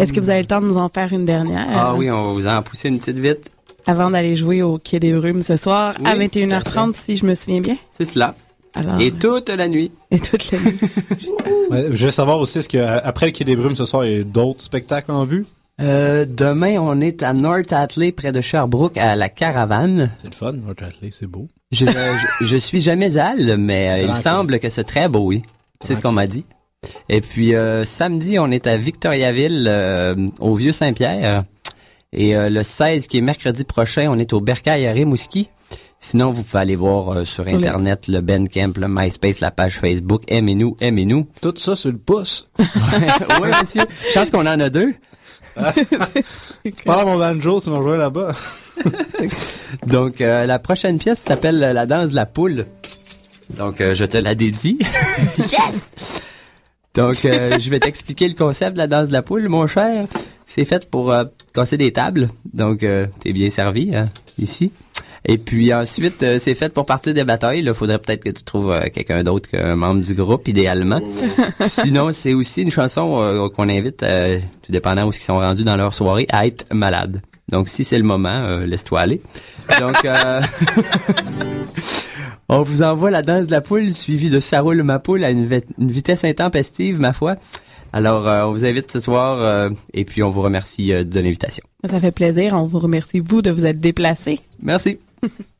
[0.00, 1.68] Est-ce que vous avez le temps de nous en faire une dernière?
[1.76, 3.52] Ah oui, on va vous en pousser une petite vite.
[3.86, 7.36] Avant d'aller jouer au Quai des Brumes ce soir à Oui, 21h30, si je me
[7.36, 7.76] souviens bien.
[7.88, 8.34] C'est cela.
[8.74, 9.92] Alors, Et toute la nuit.
[10.10, 10.76] et toute la nuit.
[11.70, 14.20] Ouais, je veux savoir aussi, est-ce qu'après le Quai des Brumes ce soir, il y
[14.20, 15.46] a d'autres spectacles en vue?
[15.80, 20.10] Euh, demain, on est à North Atley, près de Sherbrooke, à la Caravane.
[20.18, 21.46] C'est le fun, votre athlète, c'est beau.
[21.70, 25.44] Je, je, je suis jamais allé, mais euh, il semble que c'est très beau, oui.
[25.80, 26.44] C'est ce qu'on m'a dit.
[27.08, 31.44] Et puis, euh, samedi, on est à Victoriaville, euh, au Vieux-Saint-Pierre.
[32.12, 35.50] Et euh, le 16, qui est mercredi prochain, on est au Bercail à Rimouski.
[35.98, 40.22] Sinon, vous pouvez aller voir euh, sur Internet le Bandcamp, le MySpace, la page Facebook.
[40.28, 41.26] Aimez-nous, aimez-nous.
[41.40, 42.48] Tout ça sur le pouce.
[42.58, 43.82] oui, monsieur.
[44.12, 44.94] Chance qu'on en a deux.
[46.84, 48.32] Parle mon banjo, tu m'as joué là-bas.
[49.86, 52.66] Donc, euh, la prochaine pièce s'appelle La danse de la poule.
[53.56, 54.78] Donc, euh, je te la dédie.
[55.50, 55.90] yes!
[56.96, 60.06] Donc, euh, je vais t'expliquer le concept de la danse de la poule, mon cher.
[60.46, 62.28] C'est fait pour euh, casser des tables.
[62.52, 64.06] Donc, euh, t'es bien servi hein,
[64.38, 64.72] ici.
[65.28, 67.58] Et puis ensuite, euh, c'est fait pour partir des batailles.
[67.58, 71.00] Il faudrait peut-être que tu trouves euh, quelqu'un d'autre qu'un membre du groupe, idéalement.
[71.60, 75.64] Sinon, c'est aussi une chanson euh, qu'on invite, euh, tout dépendant où ils sont rendus
[75.64, 77.20] dans leur soirée, à être malade.
[77.48, 79.20] Donc, si c'est le moment, euh, laisse-toi aller.
[79.80, 80.40] Donc, euh,
[82.48, 85.30] on vous envoie la danse de la poule suivie de Ça roule ma poule à
[85.30, 87.36] une, vi- une vitesse intempestive, ma foi.
[87.92, 91.18] Alors, euh, on vous invite ce soir euh, et puis on vous remercie euh, de
[91.20, 91.64] l'invitation.
[91.88, 92.54] Ça fait plaisir.
[92.54, 94.40] On vous remercie, vous, de vous être déplacés.
[94.62, 94.98] Merci.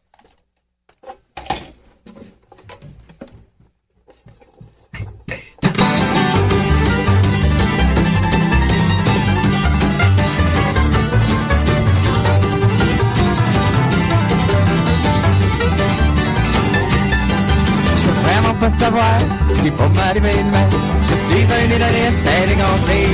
[18.87, 19.19] savoir
[19.49, 20.67] ce qui va m'arriver demain.
[21.09, 23.09] Je suis un hédoniste, t'as compris.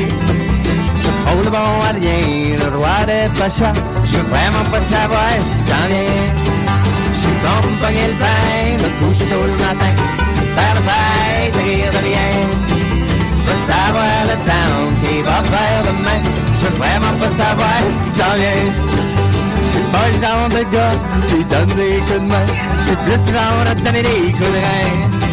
[1.04, 3.72] Je frôle le bon à le roi des pachas.
[4.04, 6.28] Je veux vraiment pas savoir ce qui s'en vient.
[7.14, 8.38] Je suis bon pour pogner le pain,
[8.82, 9.92] me coucher tôt le matin.
[10.56, 12.32] Faire le fête, rire de rien.
[13.46, 16.20] Pas savoir le temps qui va faire demain.
[16.58, 18.64] Je veux vraiment pas savoir ce qui s'en vient.
[19.70, 20.96] J'ai pas le genre de gars
[21.28, 22.46] qui donne des coups de main.
[22.84, 25.31] J'ai plus le genre de donner des coups de rein.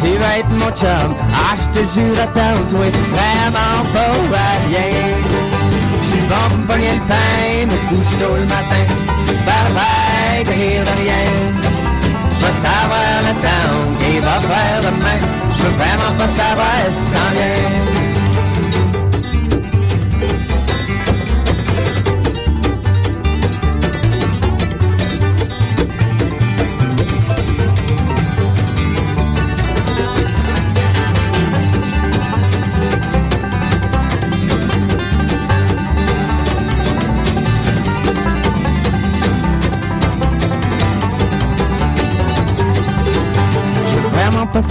[0.00, 4.90] Tu veux être mon chum, ah, je te jure, attends, toi, vraiment pas à rien.
[6.02, 8.84] J'ai bon pour pogner le pain, me couche tôt le matin.
[9.46, 11.26] Bye bye, rire de rien.
[12.40, 15.20] Va savoir le temps qu'il va faire demain.
[15.56, 17.93] Je veux vraiment pas savoir ce qui s'en vient.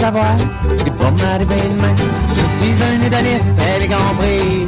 [0.04, 0.36] Savoir
[0.76, 1.96] ce qui va m'arriver demain.
[2.38, 4.68] Je suis un hédoniste, bien compris.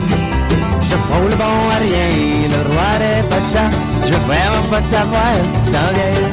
[0.90, 2.12] Je frôle le bon à rien,
[2.56, 3.72] le roi des pachas.
[4.06, 6.28] Je veux vraiment pas savoir ce qui s'en vient.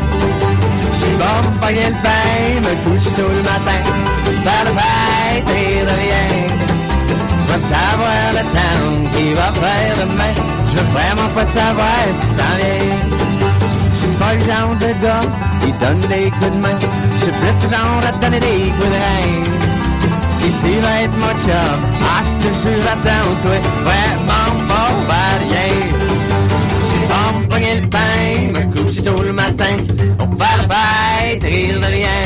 [0.92, 2.30] Je suis bon pour pogner le pain,
[2.66, 3.80] me couche tôt le matin.
[4.44, 6.28] Faire le fête et rien.
[7.48, 10.34] Va savoir le temps qui va faire demain.
[10.68, 13.22] Je veux vraiment pas savoir ce qui s'en vient.
[13.92, 15.26] Je suis pas le genre de gars
[15.60, 16.78] qui donne des coups de main.
[17.22, 19.44] Je suis plus le genre à donner des coups de rein.
[20.28, 25.38] Si tu vas être mon chum, ah, je te jure, attends, toi, vraiment pas à
[25.38, 25.70] rien.
[26.88, 29.76] J'ai pas me pogner le pain, me coucher tôt le matin,
[30.18, 32.24] fête, rire de rien.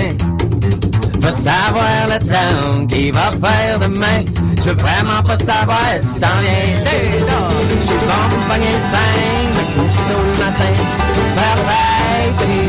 [1.21, 4.25] Va savoir le temps qui va faire demain.
[4.65, 6.29] Je vraiment pas savoir si me
[8.49, 9.17] pogner le pain,
[9.57, 10.73] me coucher tôt le matin,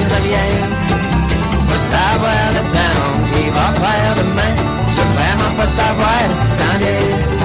[0.10, 0.87] de rien.
[1.90, 4.56] Va savoir le temps qui va faire demain.
[4.90, 7.37] Je veux vraiment pas savoir ce qui s'en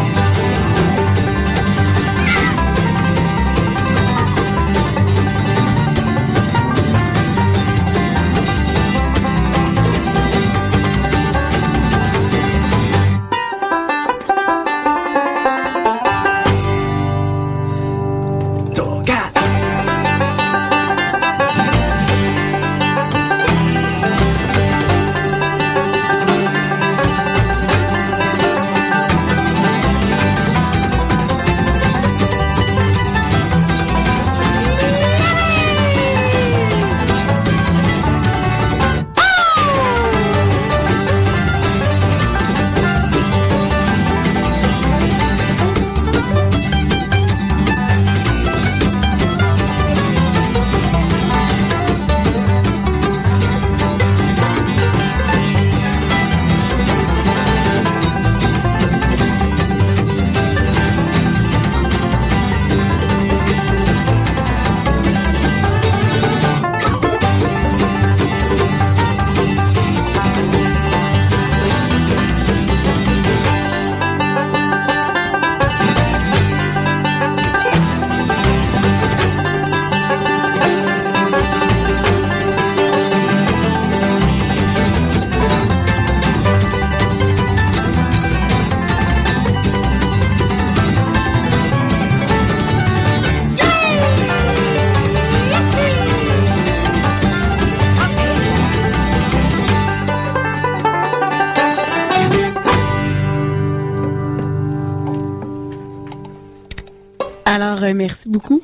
[107.94, 108.62] Merci beaucoup.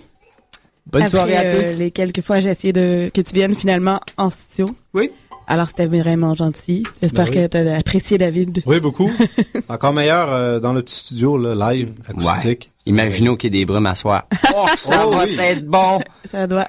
[0.86, 1.78] Bonne Après, soirée à euh, tous.
[1.80, 4.74] les quelques fois, j'ai essayé de que tu viennes finalement en studio.
[4.94, 5.10] Oui.
[5.46, 6.82] Alors, c'était vraiment gentil.
[7.02, 7.48] J'espère Ben oui.
[7.48, 8.62] que tu as apprécié, David.
[8.66, 9.10] Oui, beaucoup.
[9.68, 12.70] Encore meilleur euh, dans le petit studio, là, live, acoustique.
[12.86, 14.26] Imaginons qu'il y ait des brumes à soir.
[14.54, 15.36] Oh, ça Oh, va oui.
[15.38, 16.00] être bon.
[16.24, 16.68] Ça doit.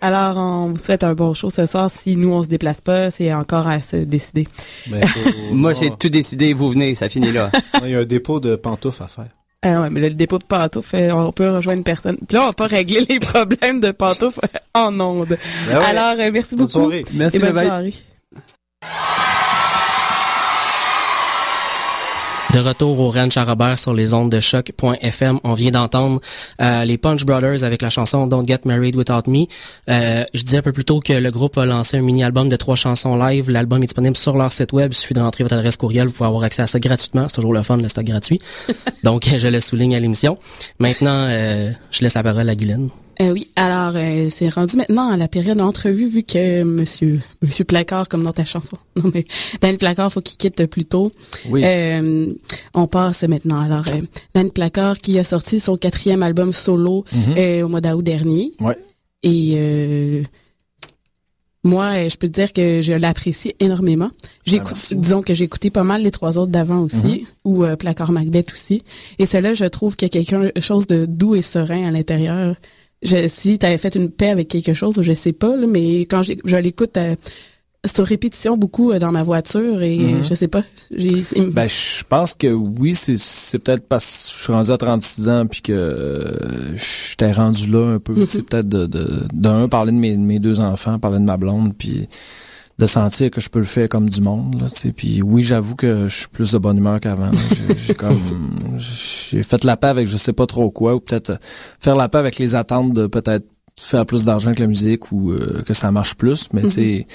[0.00, 1.90] Alors, on vous souhaite un bon show ce soir.
[1.90, 4.46] Si nous, on se déplace pas, c'est encore à se décider.
[4.88, 6.52] Ben, faut- Moi, c'est tout décidé.
[6.52, 7.50] Vous venez, ça finit là.
[7.82, 9.28] Il y a un dépôt de pantoufles à faire.
[9.68, 12.16] Ah ouais, mais là, le dépôt de pantoufles, on peut rejoindre une personne.
[12.28, 14.40] Puis là, on va pas régler les problèmes de pantoufles
[14.74, 15.36] en ondes.
[15.66, 15.84] Ben ouais.
[15.84, 16.70] Alors, euh, merci Bonne beaucoup.
[16.70, 17.04] soirée.
[17.14, 17.94] Merci, et bonne soirée.
[22.56, 26.22] De retour au Ranch à Robert sur les ondes de choc.fm, on vient d'entendre
[26.62, 29.44] euh, les Punch Brothers avec la chanson Don't Get Married Without Me.
[29.90, 32.56] Euh, je disais un peu plus tôt que le groupe a lancé un mini-album de
[32.56, 33.50] trois chansons live.
[33.50, 34.90] L'album est disponible sur leur site web.
[34.90, 36.06] Il suffit de rentrer votre adresse courriel.
[36.06, 37.28] Vous pouvez avoir accès à ça gratuitement.
[37.28, 38.40] C'est toujours le fun, le stock gratuit.
[39.04, 40.38] Donc, je le souligne à l'émission.
[40.78, 42.88] Maintenant, euh, je laisse la parole à Guylaine.
[43.20, 47.64] Euh, oui, alors euh, c'est rendu maintenant à la période d'entrevue vu que Monsieur Monsieur
[47.64, 48.76] Placard comme dans ta chanson.
[48.96, 49.24] Non mais
[49.60, 51.10] Danny Placard faut qu'il quitte plus tôt.
[51.48, 51.62] Oui.
[51.64, 52.26] Euh,
[52.74, 53.60] on passe maintenant.
[53.60, 54.00] Alors euh,
[54.34, 57.34] Danny Placard qui a sorti son quatrième album solo Mhm.
[57.38, 58.52] euh, au mois d'août dernier.
[58.60, 58.76] Ouais.
[59.22, 60.22] Et euh,
[61.64, 64.10] moi, je peux te dire que je l'apprécie énormément.
[64.44, 67.26] J'ai Ah, disons que j'ai écouté pas mal les trois autres d'avant aussi, Mhm.
[67.44, 68.82] ou euh, Placard Macbeth aussi.
[69.18, 72.54] Et celle-là, je trouve qu'il y a quelque chose de doux et serein à l'intérieur.
[73.06, 76.00] Je, si tu avais fait une paix avec quelque chose, je sais pas, là, mais
[76.00, 77.14] quand j'ai- je l'écoute euh,
[77.86, 80.24] sur répétition beaucoup euh, dans ma voiture et Mhm.
[80.24, 80.62] je sais pas,
[81.52, 85.46] Ben, je pense que oui, c'est, peut-être parce que je suis rendu à 36 ans
[85.46, 86.32] puis que euh,
[86.76, 88.12] j'étais rendu là un peu.
[88.14, 88.26] Mhm.
[88.28, 91.36] C'est peut-être de, de, d'un, parler de mes, de mes deux enfants, parler de ma
[91.36, 92.08] blonde, puis
[92.78, 94.60] de sentir que je peux le faire comme du monde.
[94.60, 94.92] Là, tu sais.
[94.92, 97.30] puis oui, j'avoue que je suis plus de bonne humeur qu'avant.
[97.76, 98.20] J'ai, comme
[98.76, 101.36] j'ai fait la paix avec je sais pas trop quoi, ou peut-être euh,
[101.80, 103.46] faire la paix avec les attentes de peut-être
[103.78, 106.48] faire plus d'argent que la musique ou euh, que ça marche plus.
[106.52, 107.06] Mais tu sais,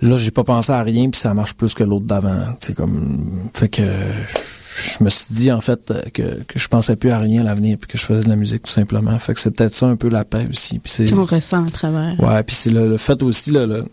[0.00, 3.50] là j'ai pas pensé à rien puis ça marche plus que l'autre d'avant c'est comme
[3.52, 7.18] fait que je me suis dit en fait euh, que, que je pensais plus à
[7.18, 9.50] rien à l'avenir puis que je faisais de la musique tout simplement fait que c'est
[9.50, 12.20] peut-être ça un peu la paix aussi puis c'est qu'on ressent à travers.
[12.20, 13.84] ouais puis c'est le, le fait aussi là, le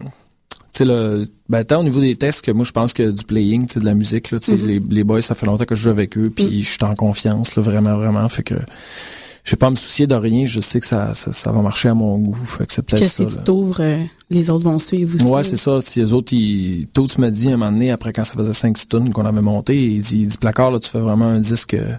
[0.78, 3.66] sais le ben tant au niveau des tests que moi je pense que du playing
[3.68, 4.68] tu sais de la musique là tu sais Mhm.
[4.68, 6.96] les, les boys ça fait longtemps que je joue avec eux puis je suis en
[6.96, 8.56] confiance là vraiment vraiment fait que
[9.44, 11.90] je vais pas me soucier de rien je sais que ça ça, ça va marcher
[11.90, 13.42] à mon goût fait que c'est Que peut-être si ça tu là.
[13.44, 14.00] t'ouvres, euh,
[14.32, 15.24] les autres vont suivre aussi.
[15.26, 15.80] Ouais, c'est ça.
[15.82, 18.54] Si les autres, ils, tôt, tu m'as dit un moment donné, après quand ça faisait
[18.54, 21.76] 5 tonnes qu'on avait monté, il dit, dit, placard, là, tu fais vraiment un disque,
[21.76, 21.96] euh,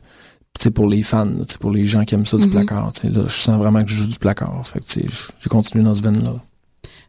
[0.59, 2.51] tu sais, pour les fans, tu pour les gens qui aiment ça, du Mhm.
[2.51, 4.67] placard, tu sais, là, je sens vraiment que je joue du placard.
[4.67, 5.03] Fait tu
[5.39, 6.35] j'ai continué dans ce veine-là.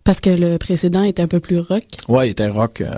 [0.07, 1.83] Parce que le précédent était un peu plus rock.
[2.07, 2.89] Ouais, il était rock, euh,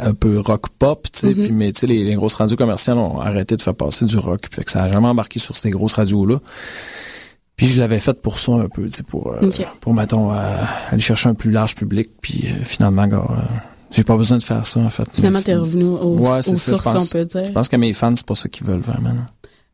[0.00, 1.34] un peu rock pop, tu sais, Mhm.
[1.34, 4.18] puis, mais tu sais, les, les grosses radios commerciales ont arrêté de faire passer du
[4.18, 6.40] rock, puis que ça a jamais embarqué sur ces grosses radios-là.
[7.54, 9.38] Puis je l'avais fait pour ça un peu, tu sais, pour, euh,
[9.80, 10.36] pour mettons, euh,
[10.90, 13.22] aller chercher un plus large public, puis finalement, gars,
[13.92, 15.08] j'ai pas besoin de faire ça, en fait.
[15.12, 17.02] Finalement, t'es revenu au, Ouais, aux c'est ça, je sources, pense.
[17.04, 17.46] on peut dire.
[17.46, 19.10] Je pense que mes fans, c'est pas ça qu'ils veulent vraiment.
[19.10, 19.24] non.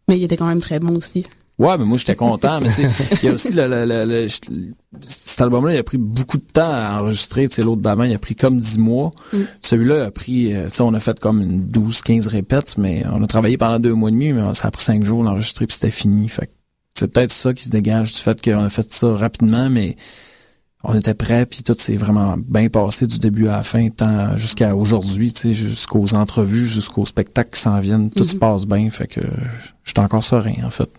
[0.09, 1.25] Mais il était quand même très bon aussi.
[1.63, 2.89] Ouais, mais moi j'étais content, mais tu sais,
[3.23, 4.39] il y a aussi le, le, le- le- je-
[5.01, 8.15] cet album-là, il a pris beaucoup de temps à enregistrer, tu sais, l'autre d'avant, il
[8.15, 9.11] a pris comme 10 mois.
[9.33, 9.39] Mm.
[9.61, 13.05] Celui-là a pris, euh, tu sais, on a fait comme une 12, 15 répètes, mais
[13.13, 15.67] on a travaillé pendant deux mois et demi, mais ça a pris cinq jours d'enregistrer
[15.67, 16.29] puis c'était fini.
[16.29, 16.53] Fait que
[16.95, 19.97] c'est peut-être ça qui se dégage du fait qu'on a fait ça rapidement, mais
[20.85, 24.37] on était prêts puis tout s'est vraiment bien passé du début à la fin, tant
[24.37, 28.39] jusqu'à aujourd'hui, tu sais, jusqu'aux entrevues, jusqu'aux spectacles qui s'en viennent, tout se Mhm.
[28.41, 29.21] passe bien, fait que
[29.85, 30.91] j'étais encore serein, en fait.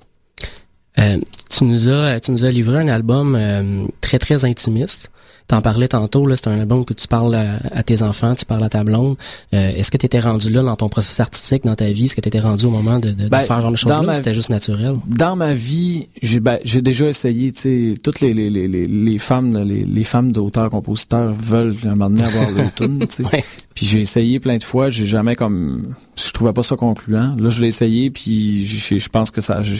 [0.99, 1.17] Euh,
[1.49, 5.09] tu nous as tu nous as livré un album euh, très très intimiste.
[5.47, 8.45] T'en parlais tantôt là, c'est un album que tu parles à, à tes enfants, tu
[8.45, 9.17] parles à ta blonde.
[9.53, 12.15] Euh, est-ce que tu étais rendu là dans ton processus artistique dans ta vie, est-ce
[12.15, 14.05] que tu étais rendu au moment de, de, de Ben, faire ce genre de choses
[14.05, 14.93] là, c'était juste naturel?
[15.05, 18.87] Dans ma vie, j'ai ben, j'ai déjà essayé, tu sais, toutes les les les les,
[18.87, 22.99] les femmes les, les femmes d'auteurs compositeurs veulent à un moment donné avoir le tune,
[23.07, 23.43] tu sais.
[23.75, 27.35] Puis j'ai essayé plein de fois, j'ai jamais comme je trouvais pas ça concluant.
[27.39, 29.75] Là, je l'ai essayé puis je pense que ça je,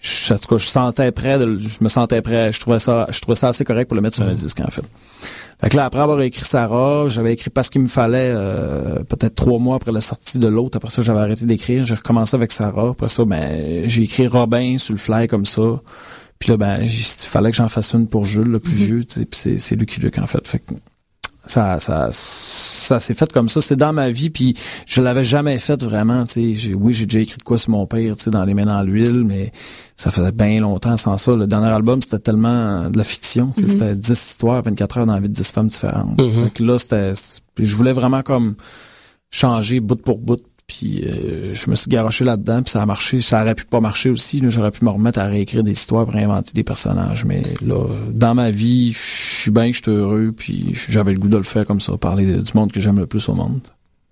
[0.00, 3.06] je- en tout cas, je sentais prêt de- je me sentais prêt, je trouvais ça
[3.10, 4.82] je trouvais ça assez correct pour le mettre sur un disque en fait.
[5.60, 9.34] Fait que là, après avoir écrit Sarah, j'avais écrit parce qu'il me fallait euh, peut-être
[9.34, 10.76] trois mois après la sortie de l'autre.
[10.76, 11.82] Après ça, j'avais arrêté d'écrire.
[11.84, 12.90] J'ai recommencé avec Sarah.
[12.90, 15.80] Après ça, ben j'ai écrit Robin sur le fly comme ça.
[16.38, 19.04] Puis là, ben il fallait que j'en fasse une pour Jules, le plus vieux.
[19.04, 19.26] tu sais.
[19.26, 20.46] Puis c'est, c'est Lucky Luke, en fait.
[20.46, 20.74] Fait que
[21.48, 23.60] ça, ça, ça s'est fait comme ça.
[23.60, 24.54] C'est dans ma vie, puis
[24.86, 26.24] je l'avais jamais fait vraiment.
[26.24, 28.44] Tu sais, j'ai, oui, j'ai déjà écrit de quoi sur mon père, tu sais, dans
[28.44, 29.52] les mains dans l'huile, mais
[29.94, 31.34] ça faisait bien longtemps sans ça.
[31.34, 33.52] Le dernier album, c'était tellement de la fiction.
[33.56, 33.66] Mhm.
[33.66, 36.20] C'était 10 histoires, 24 heures dans la vie de 10 femmes différentes.
[36.20, 36.44] Mhm.
[36.44, 37.12] Fait que là, c'était,
[37.58, 38.54] je voulais vraiment comme
[39.30, 40.40] changer bout pour bout.
[40.68, 43.18] Puis euh, je me suis garoché là-dedans, puis ça a marché.
[43.20, 44.40] Ça aurait pu pas marcher aussi.
[44.48, 47.24] J'aurais pu me remettre à réécrire des histoires, pour réinventer des personnages.
[47.24, 48.98] Mais là, dans ma vie, je
[49.42, 52.26] suis bien, je suis heureux, puis j'avais le goût de le faire comme ça, parler
[52.26, 53.58] de- du monde que j'aime le plus au monde.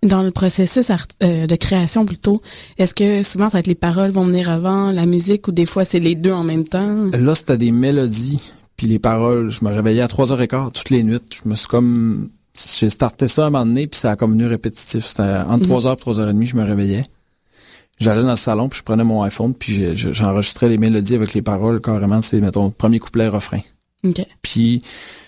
[0.02, 0.90] Dans le processus
[1.22, 2.40] euh, de création plutôt,
[2.78, 5.66] est-ce que souvent ça va être les paroles vont venir avant la musique ou des
[5.66, 7.10] fois c'est les deux en même temps?
[7.12, 8.40] Là, c'était des mélodies,
[8.76, 9.50] puis les paroles.
[9.50, 11.18] Je me réveillais à 3h15 toutes les nuits.
[11.42, 12.28] Je me suis comme...
[12.78, 15.04] J'ai starté ça à un moment donné, puis ça a comme venu répétitif.
[15.06, 15.72] C'était entre Mhm.
[15.72, 17.04] 3h et 3h30, je me réveillais.
[17.98, 21.42] J'allais dans le salon, puis je prenais mon iPhone, puis j'enregistrais les mélodies avec les
[21.42, 22.20] paroles carrément.
[22.20, 23.60] C'est, mettons, premier couplet, refrain.
[24.04, 24.20] OK.
[24.42, 24.82] Puis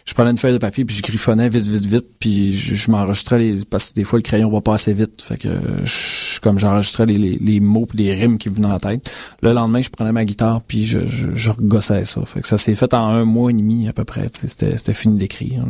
[0.04, 2.90] je prenais une feuille de papier, puis je griffonnais vite, vite, vite, puis je, je
[2.90, 3.64] m'enregistrais les...
[3.64, 5.22] Parce que des fois, le crayon va pas assez vite.
[5.22, 5.48] Fait que
[5.84, 9.10] je, comme j'enregistrais les, les, les mots puis les rimes qui venaient en tête.
[9.42, 12.22] Le lendemain, je prenais ma guitare, puis je, je, je regossais ça.
[12.26, 14.26] Fait que ça s'est fait en un mois et demi à peu près.
[14.32, 15.64] C'était, c'était fini d'écrire.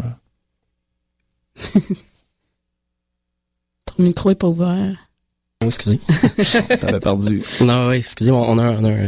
[3.87, 4.97] Ton micro est pas ouvert.
[5.63, 5.99] Oh, excusez.
[6.81, 7.43] T'avais perdu.
[7.63, 9.05] Non, oui, excusez, on a, un- on a un,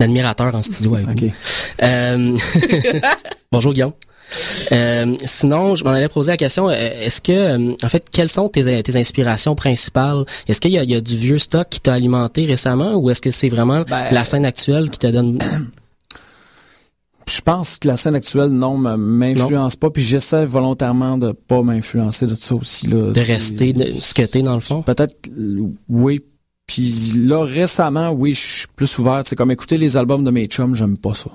[0.00, 1.32] un admirateur en studio avec nous.
[1.82, 2.36] Euh,
[3.52, 3.92] Bonjour Guillaume.
[4.72, 8.48] Euh, sinon, je m'en allais poser la question, euh, est-ce que, en fait, quelles sont
[8.48, 10.24] tes, tes inspirations principales?
[10.48, 13.10] Est-ce qu'il y a, il y a du vieux stock qui t'a alimenté récemment ou
[13.10, 15.38] est-ce que c'est vraiment Ben, la scène actuelle qui te donne...
[17.28, 22.26] je pense que la scène actuelle, non, m'influence pas, puis j'essaie volontairement de pas m'influencer
[22.26, 22.86] de ça aussi.
[22.86, 24.82] Là, De rester de ce que t'es dans le fond?
[24.82, 26.20] Peut-être, euh, oui.
[26.66, 29.20] Puis là, récemment, oui, je suis plus ouvert.
[29.24, 31.30] C'est comme écouter les albums de mes chums, j'aime pas ça.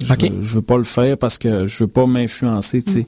[0.00, 0.22] Je, Ok.
[0.22, 3.06] veux, je veux pas le faire parce que je veux pas m'influencer, tu sais.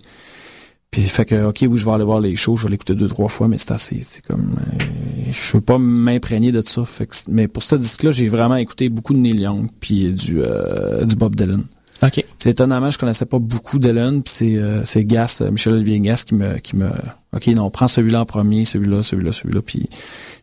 [0.90, 3.08] Puis fait que, ok, oui, je vais aller voir les shows, je vais l'écouter deux,
[3.08, 4.84] trois fois, mais c'est assez, c'est comme, euh,
[5.30, 6.84] je veux pas m'imprégner de ça.
[6.84, 10.42] Fait que, mais pour ce disque-là, j'ai vraiment écouté beaucoup de Neil Young puis du,
[10.42, 11.64] euh, du Bob Dylan.
[12.02, 12.24] OK.
[12.38, 16.24] C'est étonnamment, je connaissais pas beaucoup Dylan, puis c'est, euh, c'est Gas, euh, Michel-Olivier Gas
[16.26, 16.88] qui me, qui me,
[17.32, 19.88] ok, non, prends celui-là en premier, celui-là, celui-là, celui-là, puis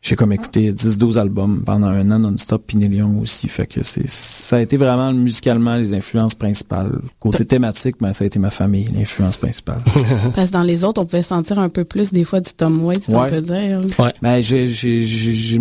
[0.02, 3.84] j'ai comme écouté 10-12 albums pendant un an non-stop, puis Neil Young aussi, fait que
[3.84, 7.00] c'est, ça a été vraiment musicalement les influences principales.
[7.20, 9.82] Côté thématique, ben, ça a été ma famille, l'influence principale.
[10.34, 12.82] Parce que dans les autres, on pouvait sentir un peu plus des fois du Tom
[12.86, 13.30] Waits, si on Ouais.
[13.30, 13.82] peut dire.
[14.22, 15.60] Ben, j'ai, j'ai, j'ai,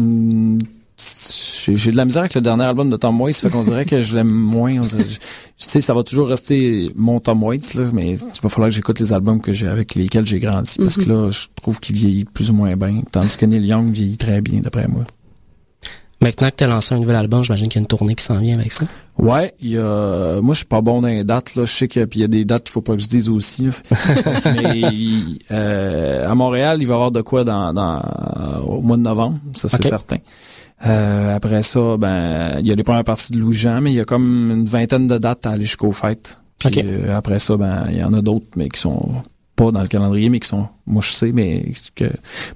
[1.67, 4.01] j'ai, de la misère avec le dernier album de Tom Waits, fait qu'on dirait que
[4.01, 4.79] je l'aime moins.
[4.81, 4.97] Tu
[5.57, 8.99] sais, ça va toujours rester mon Tom Waits, là, mais il va falloir que j'écoute
[9.01, 12.25] les albums que j'ai, avec lesquels j'ai grandi, parce que là, je trouve qu'il vieillit
[12.25, 15.05] plus ou moins bien, tandis que Neil Young vieillit très bien, d'après moi.
[16.21, 18.39] Maintenant que t'as lancé un nouvel album, j'imagine qu'il y a une tournée qui s'en
[18.39, 18.85] vient avec ça.
[19.19, 21.87] Ouais, il y a, moi je suis pas bon dans les dates là, je sais
[21.87, 23.69] qu'il y a des dates qu'il faut pas que je dise aussi.
[24.45, 28.03] Mais il- euh, à Montréal, il va y avoir de quoi dans, dans
[28.67, 30.17] au mois de novembre, ça c'est certain.
[30.87, 33.97] Euh, après ça, ben il y a les premières parties de Louis Jean, mais il
[33.97, 36.41] y a comme une vingtaine de dates à aller jusqu'aux fêtes.
[36.59, 36.85] Puis Ok.
[36.85, 39.09] euh, après ça, ben il y en a d'autres, mais qui sont
[39.57, 42.05] pas dans le calendrier, mais qui sont, moi je sais, mais que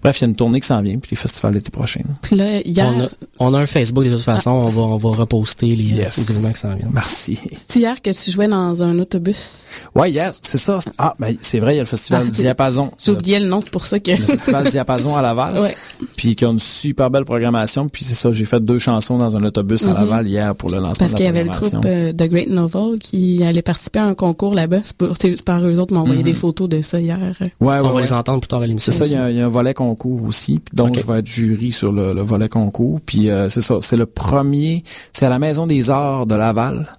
[0.02, 2.00] bref, il y a une tournée qui s'en vient, puis les festivals l'été prochain.
[2.22, 3.08] Puis là, hier, On a,
[3.50, 6.16] on a un Facebook de toute façon, on va on va reposter les, Yes.
[6.16, 6.90] les événements qui s'en viennent.
[6.92, 7.38] Merci.
[7.68, 9.64] c'est hier que tu jouais dans un autobus.
[9.94, 10.78] Ouais, yes, c'est ça.
[10.98, 12.90] Ah, ben c'est vrai, il y a le festival Ah, Diapason.
[13.04, 14.10] J'ai oublié le nom, c'est pour ça que...
[14.12, 15.58] le festival Diapason à Laval.
[15.60, 15.76] Ouais.
[16.16, 17.88] Puis qui a une super belle programmation.
[17.88, 19.94] Puis c'est ça, j'ai fait deux chansons dans un autobus à Mhm.
[19.94, 22.28] Laval hier pour le lancement Parce de qu'il y la avait le groupe euh, The
[22.28, 24.78] Great Novel qui allait participer à un concours là-bas.
[24.84, 26.24] C'est pour- c'est par eux autres qui m'ont envoyé Mhm.
[26.24, 27.18] des photos de ça hier.
[27.60, 28.40] Ouais, ouais, on va ouais.
[28.40, 28.92] les entendre plus tard à l'émission.
[28.92, 31.00] C'est ça, il y, a, y un volet concours aussi, donc Ok.
[31.00, 33.00] je vais être jury sur le, le volet concours.
[33.04, 36.92] Puis euh, c'est ça, c'est le premier, c'est à la Maison des Arts de Laval,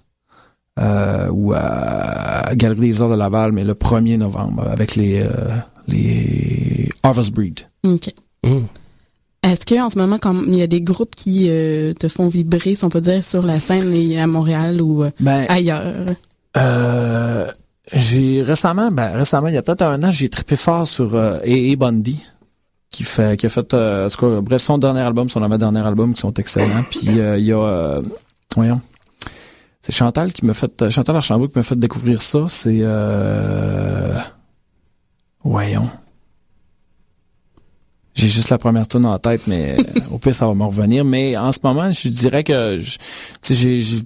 [0.80, 5.30] euh, ou à Galerie des Arts de Laval, mais le 1er novembre, avec les, euh,
[5.88, 7.60] les Harvest Breed.
[7.84, 8.12] OK.
[8.44, 8.60] Mm.
[9.44, 12.74] Est-ce qu'en ce moment, comme il y a des groupes qui euh, te font vibrer,
[12.76, 16.06] si on peut dire, sur la scène et à Montréal ou euh, Ben, ailleurs?
[16.56, 17.46] Euh,
[17.94, 21.38] j'ai récemment, ben récemment, il y a peut-être un an, j'ai trippé fort sur euh,
[21.38, 21.76] A.A.
[21.76, 22.24] Bundy,
[22.90, 26.14] qui fait, qui a fait, euh, tout cas, bref, son dernier album, son avant-dernier album,
[26.14, 26.82] qui sont excellents.
[26.90, 28.02] Puis euh, il y a, euh,
[28.54, 28.80] voyons,
[29.80, 32.44] c'est Chantal qui m'a fait, Chantal Archambault qui m'a fait découvrir ça.
[32.48, 34.18] C'est, euh,
[35.42, 35.90] voyons.
[38.14, 39.82] J'ai juste la première tune en tête, mais euh,
[40.12, 41.04] au pire, ça va me revenir.
[41.04, 42.96] Mais en ce moment, je dirais que, je-
[43.42, 44.02] tu sais, j'ai,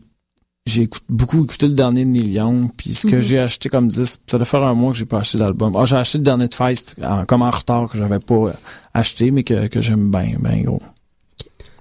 [0.69, 3.23] j'ai beaucoup écouté le dernier de Neil Young, puis ce que Mhm.
[3.23, 5.75] j'ai acheté comme disque, ça doit faire un mois que j'ai pas acheté d'album.
[5.77, 8.53] Ah, j'ai acheté le dernier de Feist, en- comme en retard, que j'avais pas euh,
[8.95, 10.83] acheté, mais que, que j'aime bien, bien gros.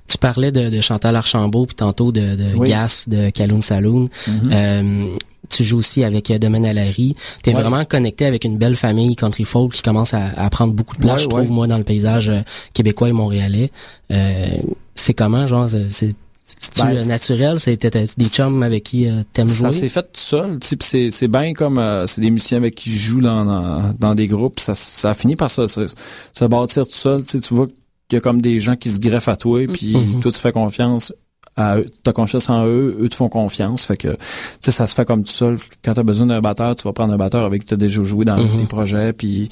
[0.08, 2.70] Tu parlais de, de Chantal Archambault puis tantôt de, de Oui.
[2.70, 4.08] Gas de Calhoun Saloon.
[4.28, 4.50] Mhm.
[4.54, 5.16] Euh,
[5.50, 7.16] tu joues aussi avec Domaine à Larry.
[7.44, 7.62] T'es Ouais.
[7.62, 11.02] vraiment connecté avec une belle famille country folk qui commence à, à prendre beaucoup de
[11.02, 11.48] place, Ouais, je trouve, ouais.
[11.48, 12.40] moi, dans le paysage euh,
[12.74, 13.70] québécois et montréalais.
[14.12, 14.48] Euh,
[14.96, 16.16] c'est comment, genre, c'est
[16.60, 17.58] c'est-tu, Ben, naturel?
[17.62, 19.80] T'as des chums avec qui euh, t'aimes Ça jouer?
[19.80, 22.58] s'est fait tout seul, tu sais, puis c'est c'est bien comme euh, c'est des musiciens
[22.58, 25.88] avec qui je joue dans, dans, dans des groupes, ça ça finit par se, se,
[26.34, 27.76] se bâtir tout seul, tu sais, tu vois qu'il
[28.14, 30.20] y a comme des gens qui se greffent à toi, puis Mhm.
[30.22, 31.14] toi tu fais confiance
[31.58, 34.18] à eux, t'as confiance en eux, eux te font confiance, fait que tu
[34.62, 35.58] sais ça se fait comme tout seul.
[35.84, 38.26] Quand t'as besoin d'un batteur, tu vas prendre un batteur avec qui t'as déjà joué
[38.26, 38.58] dans Mhm.
[38.58, 39.50] tes projets, puis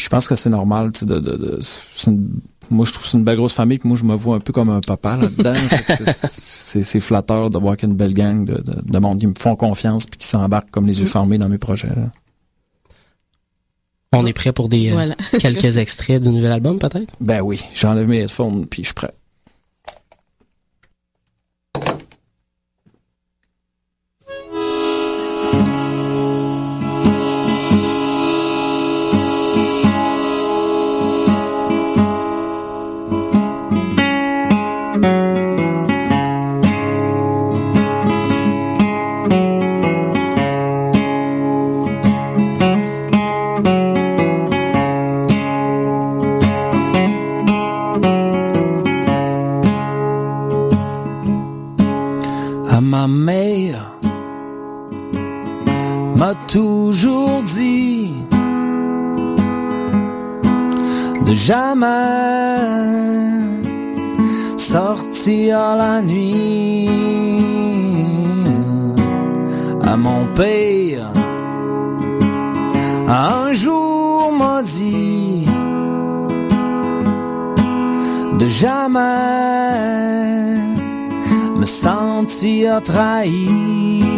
[0.00, 3.04] je pense que c'est normal, tu sais, de, de, de- c'est une- moi je trouve
[3.04, 4.80] que c'est une belle grosse famille, puis moi je me vois un peu comme un
[4.80, 5.54] papa là-dedans.
[6.12, 9.26] C'est- flatteur de voir qu'il y a une belle gang de, de, de monde qui
[9.26, 11.88] me font confiance puis qui s'embarquent comme les yeux fermés dans mes projets.
[11.88, 12.10] là.
[14.12, 15.14] On est prêt pour des euh, Voilà.
[15.38, 17.12] quelques extraits du nouvel album, peut-être?
[17.20, 19.12] Ben oui, j'enlève mes headphones puis je suis prêt.
[56.48, 58.14] Toujours dit
[61.26, 61.88] de jamais
[64.56, 66.88] sortir la nuit.
[69.82, 71.10] À mon père.
[73.08, 75.46] Un jour m'a dit
[78.38, 79.00] de jamais
[81.56, 84.17] me sentir trahi.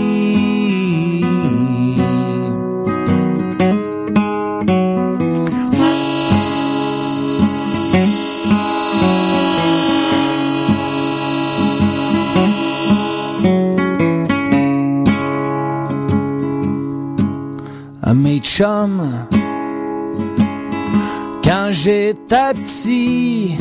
[21.43, 23.57] Quand j'étais petit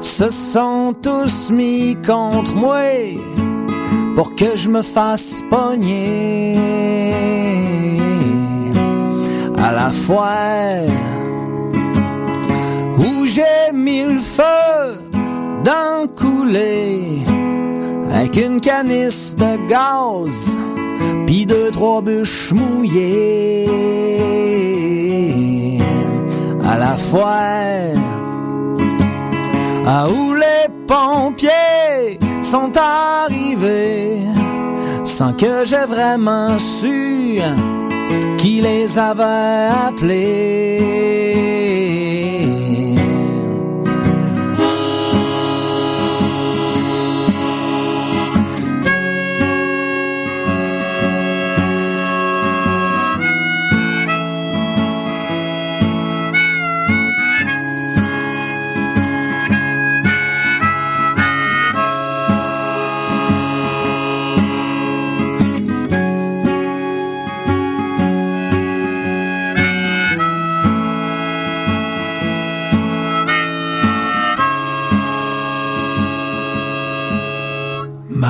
[0.00, 2.82] se sont tous mis contre moi
[4.14, 6.58] pour que je me fasse pogner.
[9.56, 10.84] À la fois
[12.98, 14.98] où j'ai mis le feu
[15.64, 17.22] d'un coulé
[18.12, 20.58] avec une canisse de gaz
[21.28, 23.68] pis deux, trois bûches mouillées
[26.64, 27.42] à la fois.
[29.86, 34.20] À où les pompiers sont arrivés
[35.04, 37.40] sans que j'ai vraiment su
[38.38, 41.27] qui les avait appelés.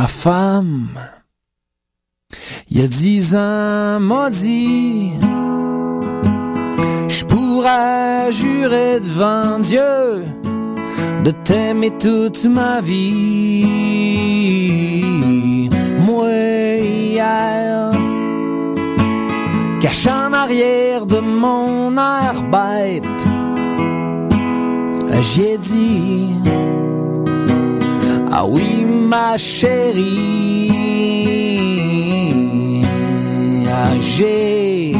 [0.08, 0.88] Femme,
[2.70, 5.12] il y a dix ans, m'a dit,
[7.08, 10.24] je pourrais jurer devant Dieu
[11.24, 13.68] de t'aimer toute ma vie.
[16.06, 16.30] Moi,
[17.12, 17.90] hier,
[19.80, 22.44] caché en arrière de mon air
[25.20, 26.30] j'ai dit,
[28.30, 30.70] ah oui, ma chérie,
[33.66, 34.92] ah, j'ai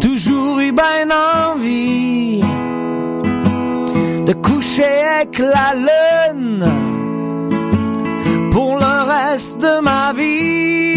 [0.00, 1.08] toujours eu bien
[1.50, 2.42] envie
[4.26, 6.64] de coucher avec la lune
[8.50, 10.91] pour le reste de ma vie.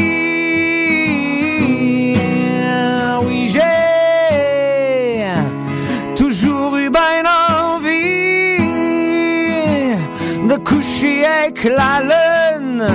[11.26, 12.86] Avec la lune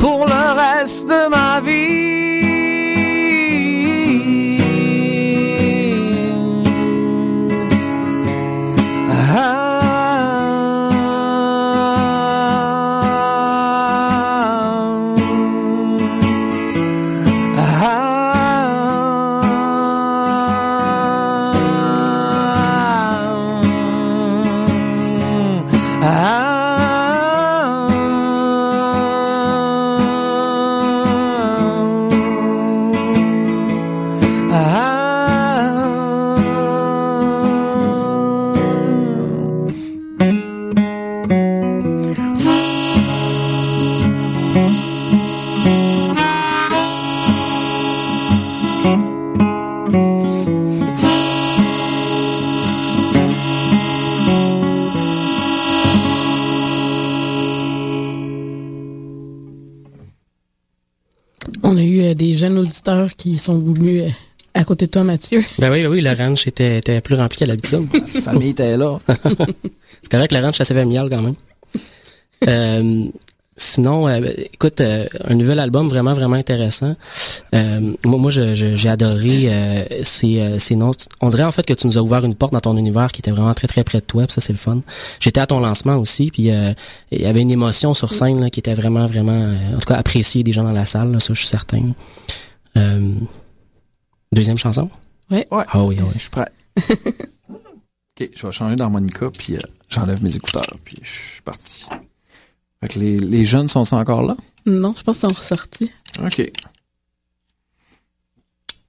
[0.00, 1.85] pour le reste de ma vie.
[63.32, 64.10] Qui sont venus euh,
[64.54, 65.40] à côté de toi, Mathieu.
[65.58, 67.86] Ben oui, ben oui, le ranch était, était plus rempli qu'à l'habitude.
[67.92, 68.98] La famille était là.
[70.02, 71.34] C'est correct, le ranch, ça s'est familial quand même.
[72.46, 73.06] Euh,
[73.56, 74.20] sinon, euh,
[74.52, 76.94] écoute, euh, un nouvel album vraiment, vraiment intéressant.
[77.54, 77.64] Euh,
[78.04, 80.92] moi, moi je- je- j'ai adoré euh, ces, euh, ces noms.
[81.22, 83.20] On dirait en fait que tu nous as ouvert une porte dans ton univers qui
[83.22, 84.80] était vraiment très, très près de toi, ça, c'est le fun.
[85.20, 86.72] J'étais à ton lancement aussi, puis euh,
[87.10, 89.88] il y avait une émotion sur scène là, qui était vraiment, vraiment, euh, en tout
[89.88, 91.80] cas, appréciée des gens dans la salle, là, ça, je suis certain.
[92.76, 93.14] Euh,
[94.32, 94.90] deuxième chanson?
[95.30, 95.46] Ouais.
[95.50, 96.12] Ah oui, ah oui.
[96.14, 96.50] Je suis prêt.
[97.48, 101.86] ok, je vais changer d'harmonica, puis euh, j'enlève mes écouteurs, puis je suis parti.
[102.80, 104.36] Fait que les, les jeunes sont encore là?
[104.66, 105.90] Non, je pense qu'ils sont ressortis.
[106.22, 106.52] OK.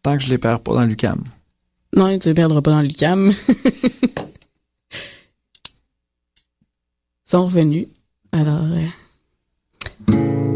[0.01, 1.23] Tant que je les perds pas dans l'UCAM.
[1.95, 3.31] Non, tu les perdras pas dans l'UCAM.
[7.27, 7.87] Ils sont revenus.
[8.31, 10.46] Alors, euh,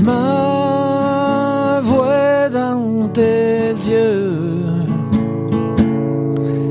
[0.00, 4.32] me vois dans tes yeux.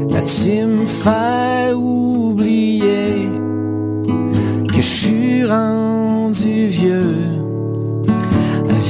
[0.09, 3.27] Là, tu me fais oublier
[4.67, 7.15] que je suis rendu vieux.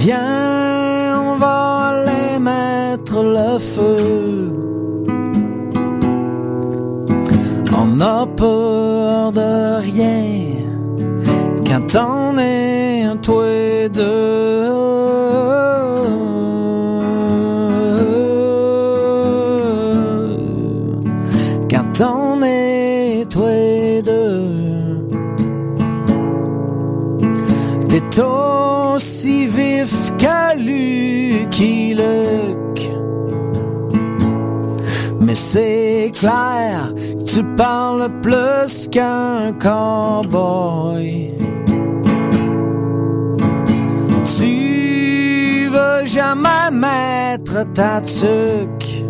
[0.03, 4.51] Viens, on va aller mettre le feu.
[7.77, 10.51] On n'a peur de rien
[11.65, 13.70] quand on est un toi
[21.69, 25.07] Quand on est toi et deux.
[27.89, 32.91] T'es aussi vif qu'à Lucky Luke.
[35.19, 36.91] Mais c'est clair
[37.33, 41.30] tu parles plus qu'un cowboy.
[46.11, 49.05] Jamais mettre ta tuque.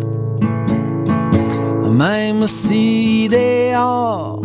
[1.90, 4.40] Même si dehors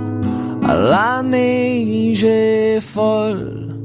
[0.67, 3.75] la neige est folle.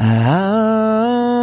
[0.00, 1.37] Ah,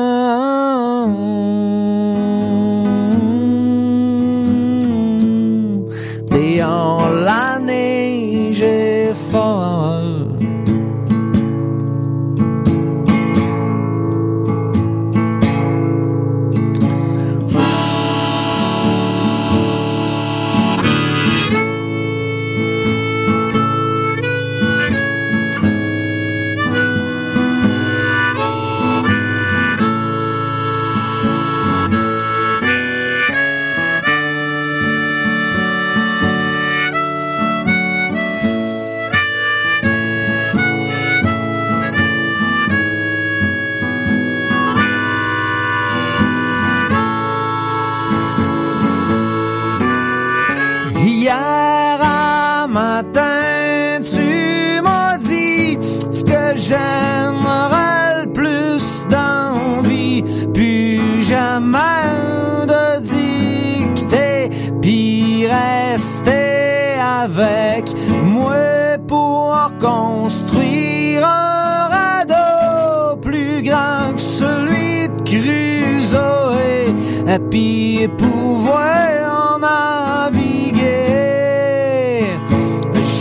[78.08, 81.06] pouvoir en naviguer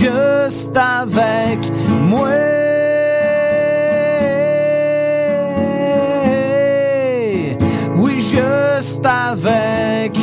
[0.01, 1.61] juste avec
[2.09, 2.29] moi.
[7.97, 10.19] Oui, juste avec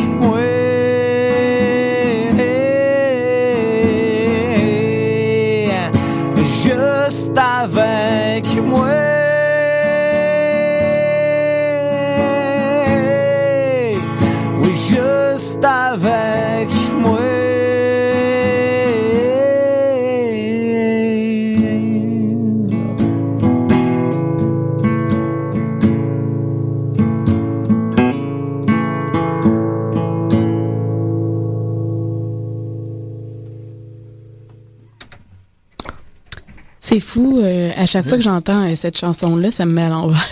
[37.01, 40.25] fou, euh, à chaque fois que j'entends euh, cette chanson-là, ça me met à l'envers.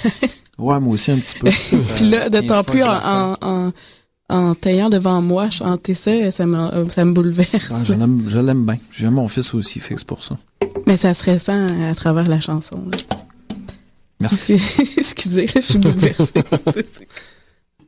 [0.58, 1.50] Ouais, moi aussi un petit peu.
[1.96, 3.72] Puis là, d'autant plus en, en, en,
[4.30, 7.70] en taillant devant moi, chanter ça, ça me, ça me bouleverse.
[7.72, 7.94] Ah, je
[8.40, 8.78] l'aime, bien.
[8.94, 10.38] J'aime mon fils aussi, c'est pour ça.
[10.88, 12.78] Mais ça se ressent à travers la chanson.
[12.92, 12.98] là.
[14.22, 14.54] Merci.
[14.98, 16.26] Excusez, là, je suis bouleversée.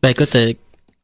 [0.04, 0.54] Ben écoute, euh,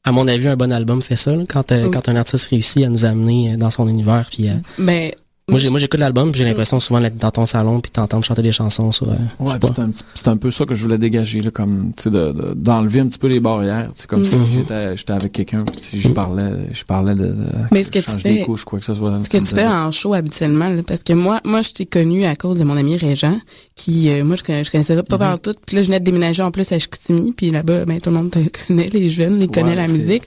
[0.04, 1.92] à mon avis, un bon album fait ça, là, quand, euh, Oui.
[1.92, 4.28] quand un artiste réussit à nous amener dans son univers.
[4.32, 5.14] Puis, euh, Mais
[5.50, 8.26] moi, j'ai- moi, j'écoute l'album, puis j'ai l'impression souvent d'être dans ton salon, puis t'entendre
[8.26, 9.10] chanter des chansons sur.
[9.10, 11.94] euh, Ouais, c'est un, petit- c'est un peu ça que je voulais dégager, là, comme,
[11.96, 14.26] tu sais, de, de- d'enlever un petit peu les barrières, tu sais, comme Mhm.
[14.26, 17.86] si j'étais, j'étais avec quelqu'un, puis tu sais, je parlais, je parlais de, de Mais
[17.86, 19.18] ce que tu fais- couches, quoi que ce soit.
[19.24, 22.26] Ce que tu fais en show habituellement, là, parce que moi, moi, je t'ai connu
[22.26, 23.38] à cause de mon ami Régent,
[23.74, 25.20] qui, euh, moi, je, je connaissais pas Mhm.
[25.20, 25.56] par tout.
[25.66, 28.18] Puis là, je venais de déménager en plus à Chicoutimi, puis là-bas, ben, tout le
[28.18, 30.24] monde te connaît, les jeunes, ils connaissent la c'est- musique,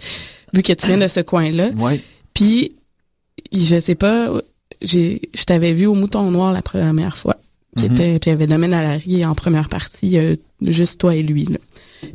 [0.54, 1.68] vu que tu viens de ce coin-là.
[1.76, 2.00] Ouais.
[2.32, 2.72] Puis,
[3.52, 4.30] je sais pas,
[4.82, 7.36] j'ai, je t'avais vu au Mouton Noir la première fois,
[7.76, 7.92] qui Mhm.
[7.92, 11.22] était, puis il y avait Domaine à l'arrière en première partie, euh, juste toi et
[11.22, 11.58] lui, là.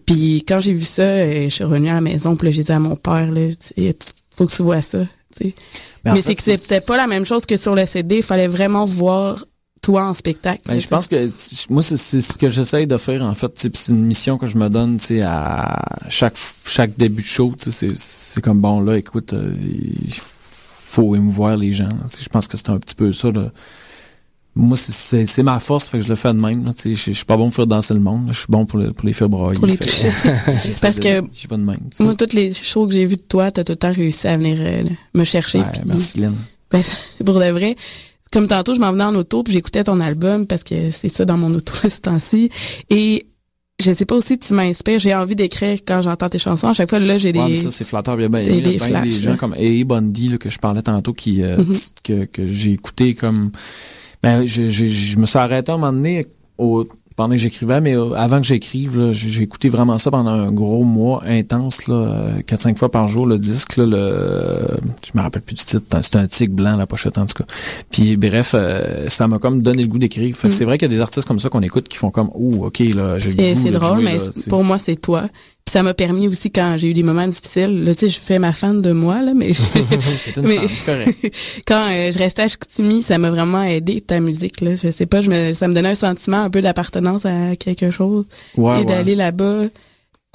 [0.06, 2.64] Puis quand j'ai vu ça, euh, je suis revenue à la maison, puis là, j'ai
[2.64, 3.42] dit à mon père, là,
[4.36, 5.00] faut que tu vois ça.
[5.42, 5.54] Mais
[6.04, 8.18] Mais c'est que c'était pas la même chose que sur le CD.
[8.18, 9.46] Il fallait vraiment voir
[9.82, 10.62] toi en spectacle.
[10.66, 11.28] Ben, je pense que
[11.72, 14.68] moi c'est ce que j'essaye de faire en fait, c'est une mission que je me
[14.70, 16.36] donne, tu sais, à chaque
[16.66, 19.56] chaque début de show, tu sais, c'est c'est comme bon là, écoute, euh,
[20.96, 21.90] faut émouvoir les gens.
[22.22, 23.52] Je pense que c'est un petit peu ça là.
[24.58, 26.72] Moi, c'est- ma force, fait que je le fais de même.
[26.86, 28.30] Je suis pas bon pour faire danser le monde.
[28.32, 29.60] Je suis bon pour, le- pour les faire brailler.
[29.60, 30.10] Pour les toucher.
[30.82, 31.78] Parce de- que de même.
[32.00, 34.38] moi, toutes les shows que j'ai vues de toi, t'as tout le temps réussi à
[34.38, 34.84] venir euh,
[35.14, 35.60] me chercher.
[35.60, 36.36] Ouais, merci, Lynn.
[36.72, 36.82] Ben,
[37.26, 37.76] pour de vrai.
[38.32, 41.26] Comme tantôt, je m'en venais en auto, puis j'écoutais ton album parce que c'est ça
[41.26, 42.50] dans mon auto ce temps-ci.
[42.90, 43.26] Et
[43.84, 45.00] je sais pas aussi, tu m'inspires.
[45.00, 46.68] J'ai envie d'écrire quand j'entends tes chansons.
[46.70, 47.40] À chaque fois, là, j'ai des...
[47.40, 48.16] Ouais, ça, c'est flatteur.
[48.20, 49.84] Il y a bien des- il y a des bien flashs, des gens comme A.
[49.86, 51.76] Bundy, là, que je parlais tantôt, qui, euh, Mhm.
[52.04, 53.52] que, que j'ai écouté comme...
[54.24, 56.26] Ben, je, je, je me suis arrêté à un moment donné
[56.58, 60.32] au, pendant que j'écrivais, mais euh, avant que j'écrive, là, j'ai écouté vraiment ça pendant
[60.32, 64.60] un gros mois intense, là, euh, 4-5 fois par jour, le disque, là, le,
[65.06, 67.46] je me rappelle plus du titre, c'est un tigre blanc, la pochette, en tout cas.
[67.90, 70.36] Puis, bref, euh, ça m'a comme donné le goût d'écrire.
[70.36, 70.58] Fait que Mhm.
[70.60, 72.66] c'est vrai qu'il y a des artistes comme ça qu'on écoute qui font comme, oh,
[72.66, 75.24] ok, là, j'ai le C'est goût drôle, jouer, mais là, pour moi, c'est toi.
[75.66, 78.20] Puis ça m'a permis aussi, quand j'ai eu des moments difficiles, là, tu sais, je
[78.20, 79.50] fais ma fan de moi, là, mais...
[80.38, 81.36] Une mais fan, c'est correct.
[81.68, 84.76] quand euh, je restais à Chicoutimi, ça m'a vraiment aidé, ta musique, là.
[84.76, 87.90] Je sais pas, je me, ça me donnait un sentiment un peu d'appartenance à quelque
[87.90, 88.26] chose.
[88.58, 88.86] Ouais, et ouais.
[88.86, 89.64] d'aller là-bas...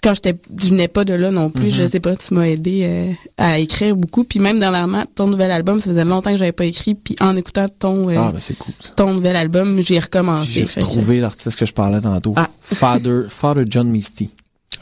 [0.03, 1.73] Quand j'étais, je venais pas de là non plus, Mhm.
[1.73, 4.25] je sais pas, tu m'as aidé euh, à écrire beaucoup.
[4.25, 6.95] Puis même dernièrement, ton nouvel album, ça faisait longtemps que j'avais pas écrit.
[6.95, 10.67] Puis en écoutant ton euh, Ah, ben, c'est cool, ton nouvel album, j'ai recommencé.
[10.75, 12.33] J'ai retrouvé l'artiste que je parlais tantôt.
[12.37, 12.49] Ah.
[12.63, 14.31] Father, Father John Misty.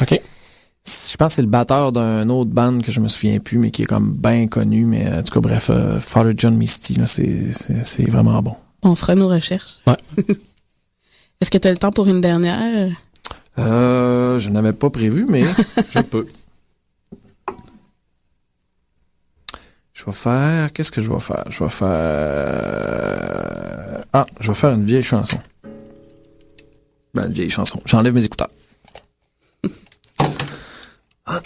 [0.00, 0.20] OK.
[0.86, 3.70] Je pense que c'est le batteur d'un autre band que je me souviens plus, mais
[3.70, 4.84] qui est comme bien connu.
[4.84, 8.40] Mais euh, en tout cas, bref, euh, Father John Misty, là, c'est, c'est, c'est vraiment
[8.42, 8.54] bon.
[8.82, 9.80] On fera nos recherches.
[9.86, 9.96] Ouais.
[11.40, 12.90] Est-ce que tu as le temps pour une dernière?
[13.58, 15.42] Euh, je n'avais pas prévu, mais
[15.90, 16.26] je peux.
[19.92, 20.72] Je vais faire.
[20.72, 21.44] Qu'est-ce que je vais faire?
[21.48, 21.88] Je vais faire.
[24.12, 25.38] Ah, je vais faire une vieille chanson.
[27.14, 27.80] Ben, une vieille chanson.
[27.84, 28.48] J'enlève mes écouteurs.
[31.28, 31.42] あ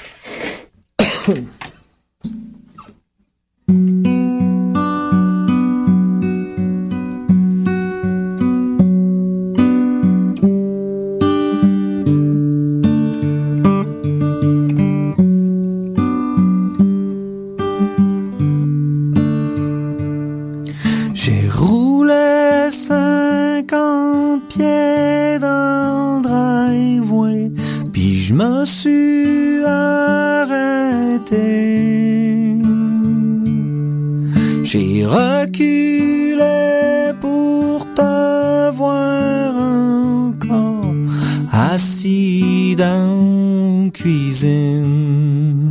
[41.72, 45.70] assis dans cuisine.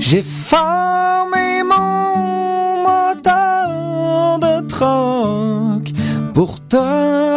[0.00, 5.92] J'ai formé mon moteur de troc
[6.34, 6.82] pour te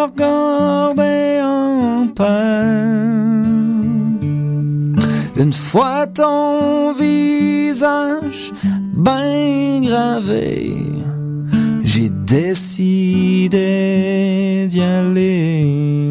[0.03, 3.43] regarder en peine.
[5.37, 8.51] Une fois ton visage
[8.95, 10.75] bien gravé,
[11.83, 13.67] j'ai décidé
[14.69, 16.02] d'y aller.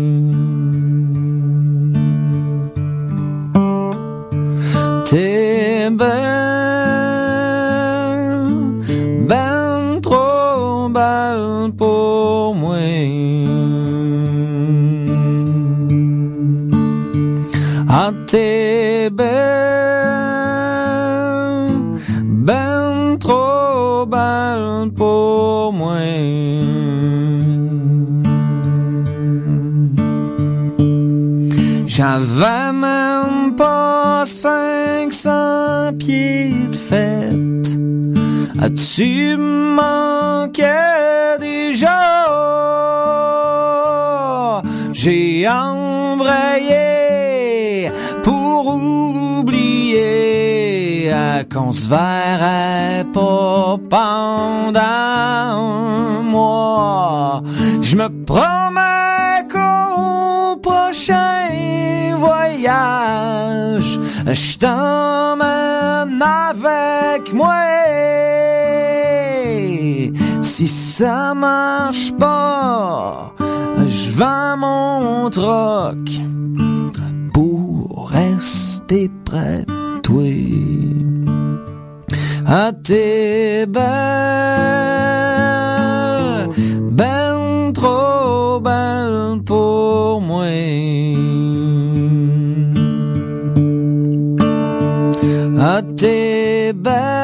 [31.95, 37.79] J'avais même pas 500 pieds de fête.
[38.59, 40.63] As-tu manqué
[41.39, 42.01] déjà?
[44.95, 46.81] J'ai embrayé
[48.23, 50.01] pour oublier
[51.53, 57.43] qu'on se verrait pas pendant un mois.
[57.83, 59.12] Je me promets
[60.93, 67.55] prochain voyage, je t'emmène avec moi.
[70.43, 73.33] Si ça marche pas,
[73.87, 75.97] je vends mon troc
[77.33, 80.23] pour rester près de toi.
[82.47, 85.22] Ah, t'es belle,
[90.73, 91.23] moi.
[95.65, 97.22] Ah, t'es belle,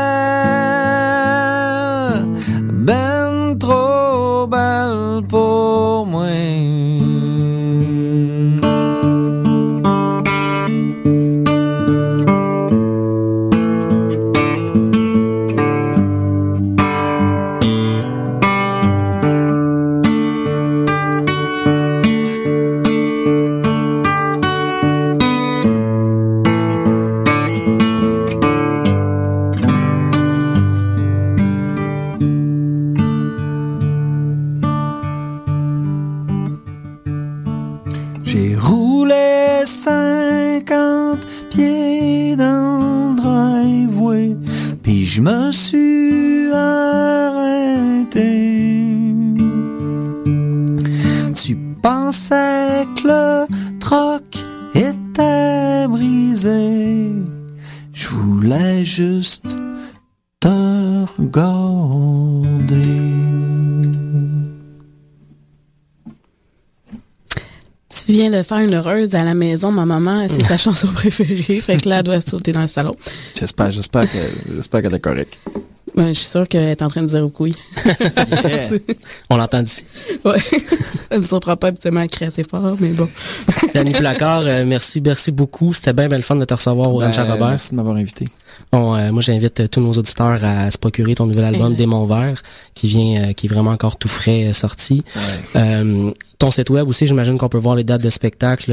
[40.79, 44.37] 50 pieds dans le driveway,
[44.83, 48.21] puis je me suis arrêté.
[51.35, 53.47] Tu pensais que le
[53.81, 54.23] troc
[54.75, 57.13] était brisé,
[57.93, 59.57] je voulais juste
[60.41, 62.79] te regarder.
[68.09, 69.71] Tu viens de faire une heureuse à la maison.
[69.71, 71.61] Ma maman, c'est sa chanson préférée.
[71.61, 72.97] Fait que là, elle doit sauter dans le salon.
[73.39, 74.17] J'espère, j'espère que,
[74.57, 75.39] j'espère qu'elle est correcte.
[75.95, 77.55] Ouais, je suis sûre qu'elle est en train de dire au couille.
[79.29, 79.85] On l'entend d'ici.
[80.25, 80.39] Ouais.
[81.11, 83.11] Ça me surprend pas habituellement à crier assez fort, mais bon.
[83.75, 85.75] Danny Placard, euh, merci, merci beaucoup.
[85.75, 87.49] C'était bien, bien le fun de te recevoir au Ben, Ranch à Robert.
[87.51, 88.25] merci de m'avoir invité.
[88.73, 91.75] Bon, euh, moi, j'invite euh, tous nos auditeurs à se procurer ton nouvel album.
[91.77, 92.43] Démon Vert,
[92.75, 95.05] qui vient, euh, qui est vraiment encore tout frais euh, sorti.
[95.57, 98.73] Euh, ton site web aussi, j'imagine qu'on peut voir les dates de spectacle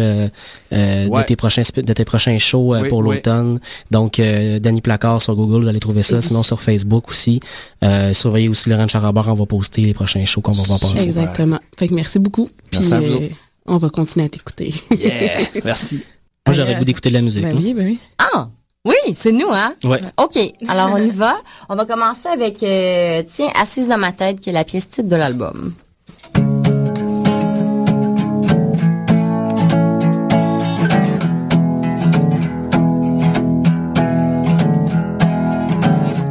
[0.72, 1.22] Ouais.
[1.22, 3.16] de tes prochains de tes prochains shows euh, Oui, pour oui.
[3.16, 3.60] l'automne.
[3.92, 6.22] Donc, euh, Danny Placard sur Google, vous allez trouver ça.
[6.22, 7.40] Sinon, sur Facebook aussi.
[7.84, 11.06] Euh, surveillez aussi à Robert, on va poster les prochains shows qu'on va voir passer.
[11.06, 11.60] Exactement.
[11.78, 12.50] Fait que merci beaucoup.
[12.70, 13.30] Puis, à vous euh,
[13.68, 14.74] on va continuer à t'écouter.
[14.92, 15.40] Yeah.
[15.64, 16.02] Merci.
[16.48, 17.42] Moi, j'aurais goût d'écouter de la musique.
[17.42, 17.60] Ben hein.
[17.60, 18.00] oui, ben oui.
[18.20, 18.50] Ah,
[18.86, 19.74] oui, c'est nous, hein?
[19.84, 20.00] Ouais.
[20.18, 21.36] OK, alors on y va.
[21.70, 25.10] On va commencer avec, euh, tiens, Assise dans ma tête, qui est la pièce titre
[25.10, 25.74] de l'album.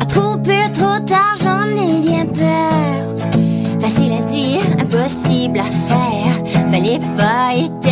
[0.09, 3.81] Trop peu, trop tard, j'en ai bien peur.
[3.81, 6.71] Facile à dire, impossible à faire.
[6.71, 7.84] Fallait pas éteindre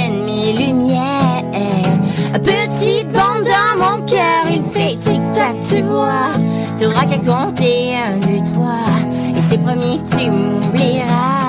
[6.78, 8.84] tu qu'à compter un, deux, trois.
[9.36, 11.42] Et c'est promis que tu m'oublieras.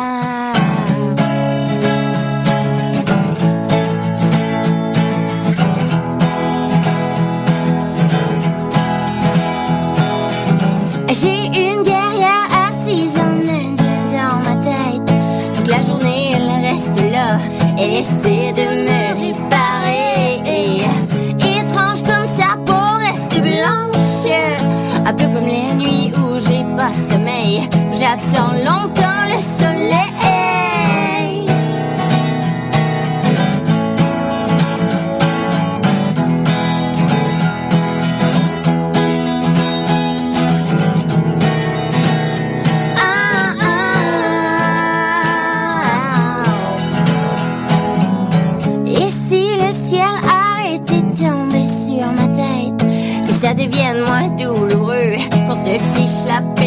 [11.10, 15.14] J'ai une guerrière assise en indien dans ma tête.
[15.56, 17.38] Toute la journée, elle reste là.
[17.78, 18.43] Elle essaie
[28.04, 29.94] j'attends longtemps le soleil.
[42.98, 44.04] Ah, ah.
[48.86, 52.86] Et si le ciel arrêtait de tomber sur ma tête,
[53.28, 55.18] que ça devienne moins douloureux,
[55.48, 56.63] qu'on se fiche la paix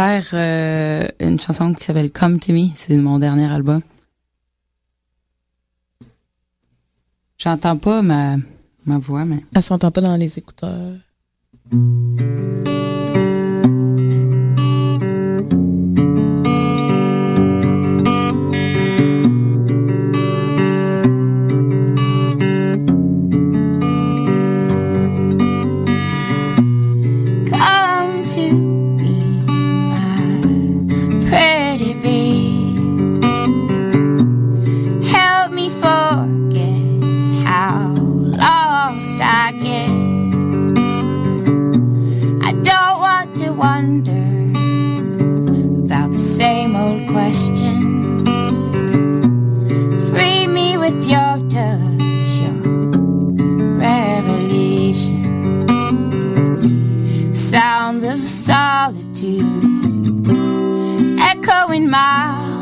[0.00, 2.68] faire euh, une chanson qui s'appelle Come to Me.
[2.74, 3.80] C'est mon dernier album.
[7.36, 8.36] J'entends pas ma,
[8.86, 9.44] ma voix, mais.
[9.54, 10.94] Elle s'entend pas dans les écouteurs.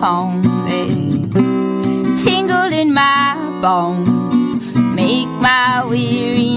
[0.00, 0.86] They
[2.22, 6.47] tingle in my bones, make my weary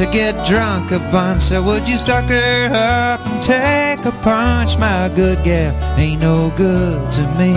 [0.00, 1.42] I get drunk a bunch.
[1.42, 4.78] So would you suck her up and take a punch?
[4.78, 7.54] My good gal ain't no good to me.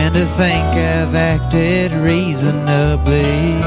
[0.00, 3.60] And to think I've acted reasonably.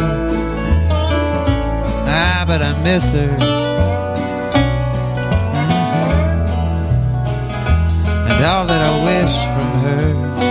[2.09, 3.37] Ah, but I miss her.
[3.37, 3.67] Mhm.
[8.31, 10.46] And all that I wish from her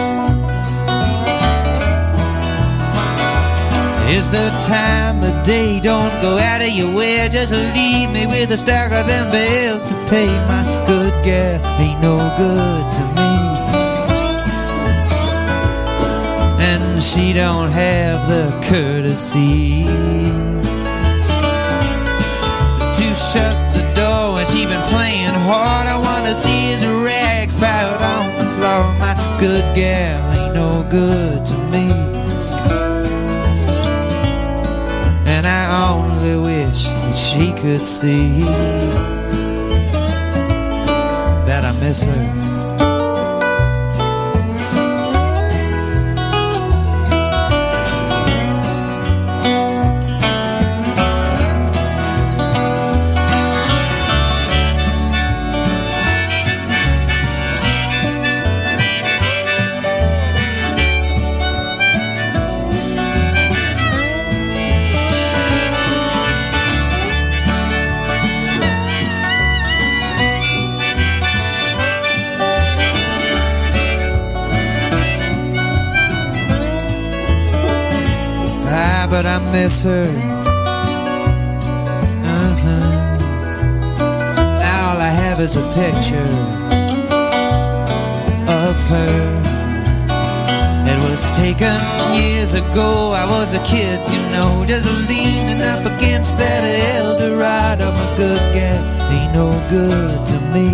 [4.16, 5.78] is the time of day.
[5.78, 9.84] Don't go out of your way, just leave me with a stack of them bills
[9.84, 10.26] to pay.
[10.48, 13.32] My good gal ain't no good to me.
[16.70, 19.84] and she don't have the courtesy
[22.96, 25.86] to shut the door when she been playing hard.
[25.86, 28.84] I wanna see his rags piled on the floor.
[28.98, 32.05] My good gal ain't no good to me.
[35.76, 38.40] Only wish that she could see
[41.46, 42.45] that I miss her.
[79.62, 80.08] Miss her.
[82.36, 83.16] Uh-huh.
[84.60, 86.30] Now all I have is a picture
[88.64, 89.16] of her.
[90.92, 91.78] It was taken
[92.20, 93.12] years ago.
[93.22, 96.62] I was a kid, you know, just leaning up against that
[96.98, 97.92] Eldorado.
[97.92, 100.68] My good gal ain't no good to me.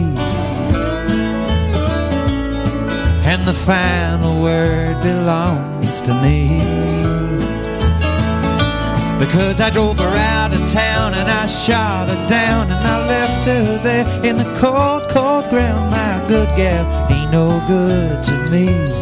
[3.31, 7.22] And the final word belongs to me.
[9.23, 13.45] Because I drove her out of town and I shot her down and I left
[13.45, 15.93] her there in the cold, cold ground.
[15.93, 19.02] My good gal ain't no good to me.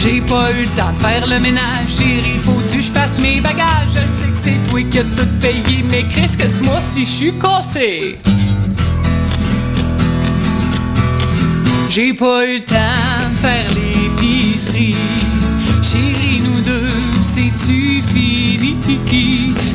[0.05, 3.41] J'ai pas eu le temps de faire le ménage, chérie, faut-tu que je fasse mes
[3.41, 3.89] bagages?
[3.89, 7.11] Je sais que c'est toi qui as tout payé, mais qu'est-ce que ce mois-ci je
[7.11, 8.19] suis cassé?
[11.89, 14.95] J'ai pas eu le temps de faire l'épicerie.
[15.83, 16.91] Chérie, nous deux,
[17.35, 18.77] c'est-tu fini?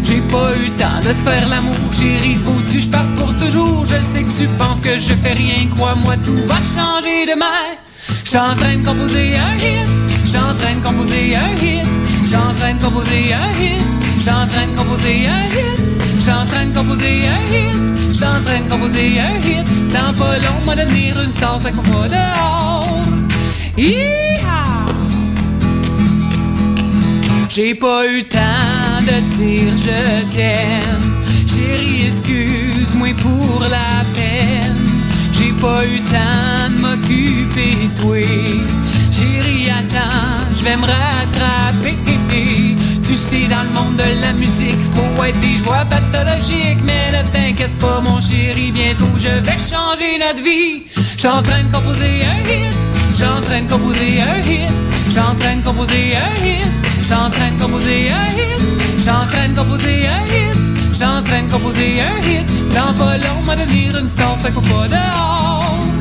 [0.03, 2.35] J'ai pas eu le temps de te faire l'amour, chérie.
[2.35, 3.84] Faut-tu que je parte pour toujours?
[3.84, 7.77] Je sais que tu penses que je fais rien, crois-moi, tout va changer demain.
[8.23, 10.09] J'suis en train de composer un hit.
[10.30, 11.88] J'suis train de composer un hit.
[12.23, 13.81] J'suis en train de composer un hit.
[14.19, 15.76] J'suis en train de composer un hit.
[16.19, 17.73] J'suis en train de composer un hit.
[18.14, 19.65] J'suis train de composer un hit.
[19.91, 22.85] Dans pas long, m'a devenir une star, fait qu'on va dehors.
[27.49, 31.26] J'ai pas eu le temps de dire je t'aime.
[31.47, 34.77] Chérie, excuse-moi pour la peine.
[35.34, 38.88] J'ai pas eu le temps de m'occuper de toi.
[39.30, 41.95] Chérie, attends, je vais me rattraper.
[43.07, 46.80] Tu sais, dans le monde de la musique, faut être des joies pathologiques.
[46.85, 50.84] Mais ne t'inquiète pas, mon chéri, bientôt je vais changer notre vie.
[51.18, 52.73] J'suis en train de composer un hit.
[53.14, 54.72] J'suis en train de composer un hit.
[55.07, 56.68] J'suis en train de composer un hit.
[57.01, 58.60] J'suis en train de composer un hit.
[58.97, 60.53] J'suis en train de composer un hit.
[60.91, 62.47] J'suis en train de composer un hit.
[62.73, 65.98] Dans pas long, m'a devenir une star, fait pas dehors.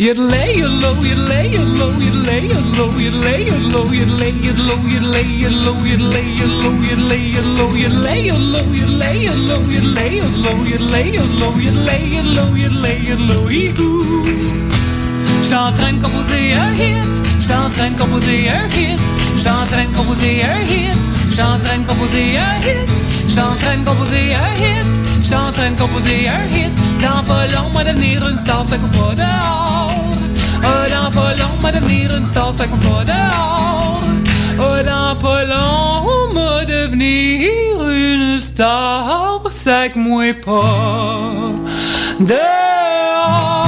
[0.00, 8.22] Yodelay, yodelo, yodelay, yodelo, yodelay, yodelo, yodelay, yodelo, yodelay, yodelo, yodelay, yodelo, yodelay, yodelo, yodelay,
[8.24, 14.24] yodelo, yodelay, yodelo, yodelay, yodelo, yodelay, yodelo, yodelay, yodelo, yodelay, yodelo, yodelay, yodelo, hee-hoo.
[15.42, 17.04] J'suis en train de composer un hit.
[17.40, 19.00] J'suis en train de composer un hit.
[19.36, 20.96] J'suis en train de composer un hit.
[21.28, 22.88] J'suis en train de composer un hit.
[23.28, 24.86] J'suis en train de composer un hit.
[25.22, 26.72] J'suis en train de composer un hit.
[27.02, 29.69] Dans pas long, moi devenir une star, fait qu'on pas dehors
[31.10, 34.00] d'un polon à devenir une star, ça compte pas dehors.
[34.58, 37.48] Oh, d'un polon à devenir
[37.88, 41.50] une star, ça que moi pas
[42.20, 43.59] dehors.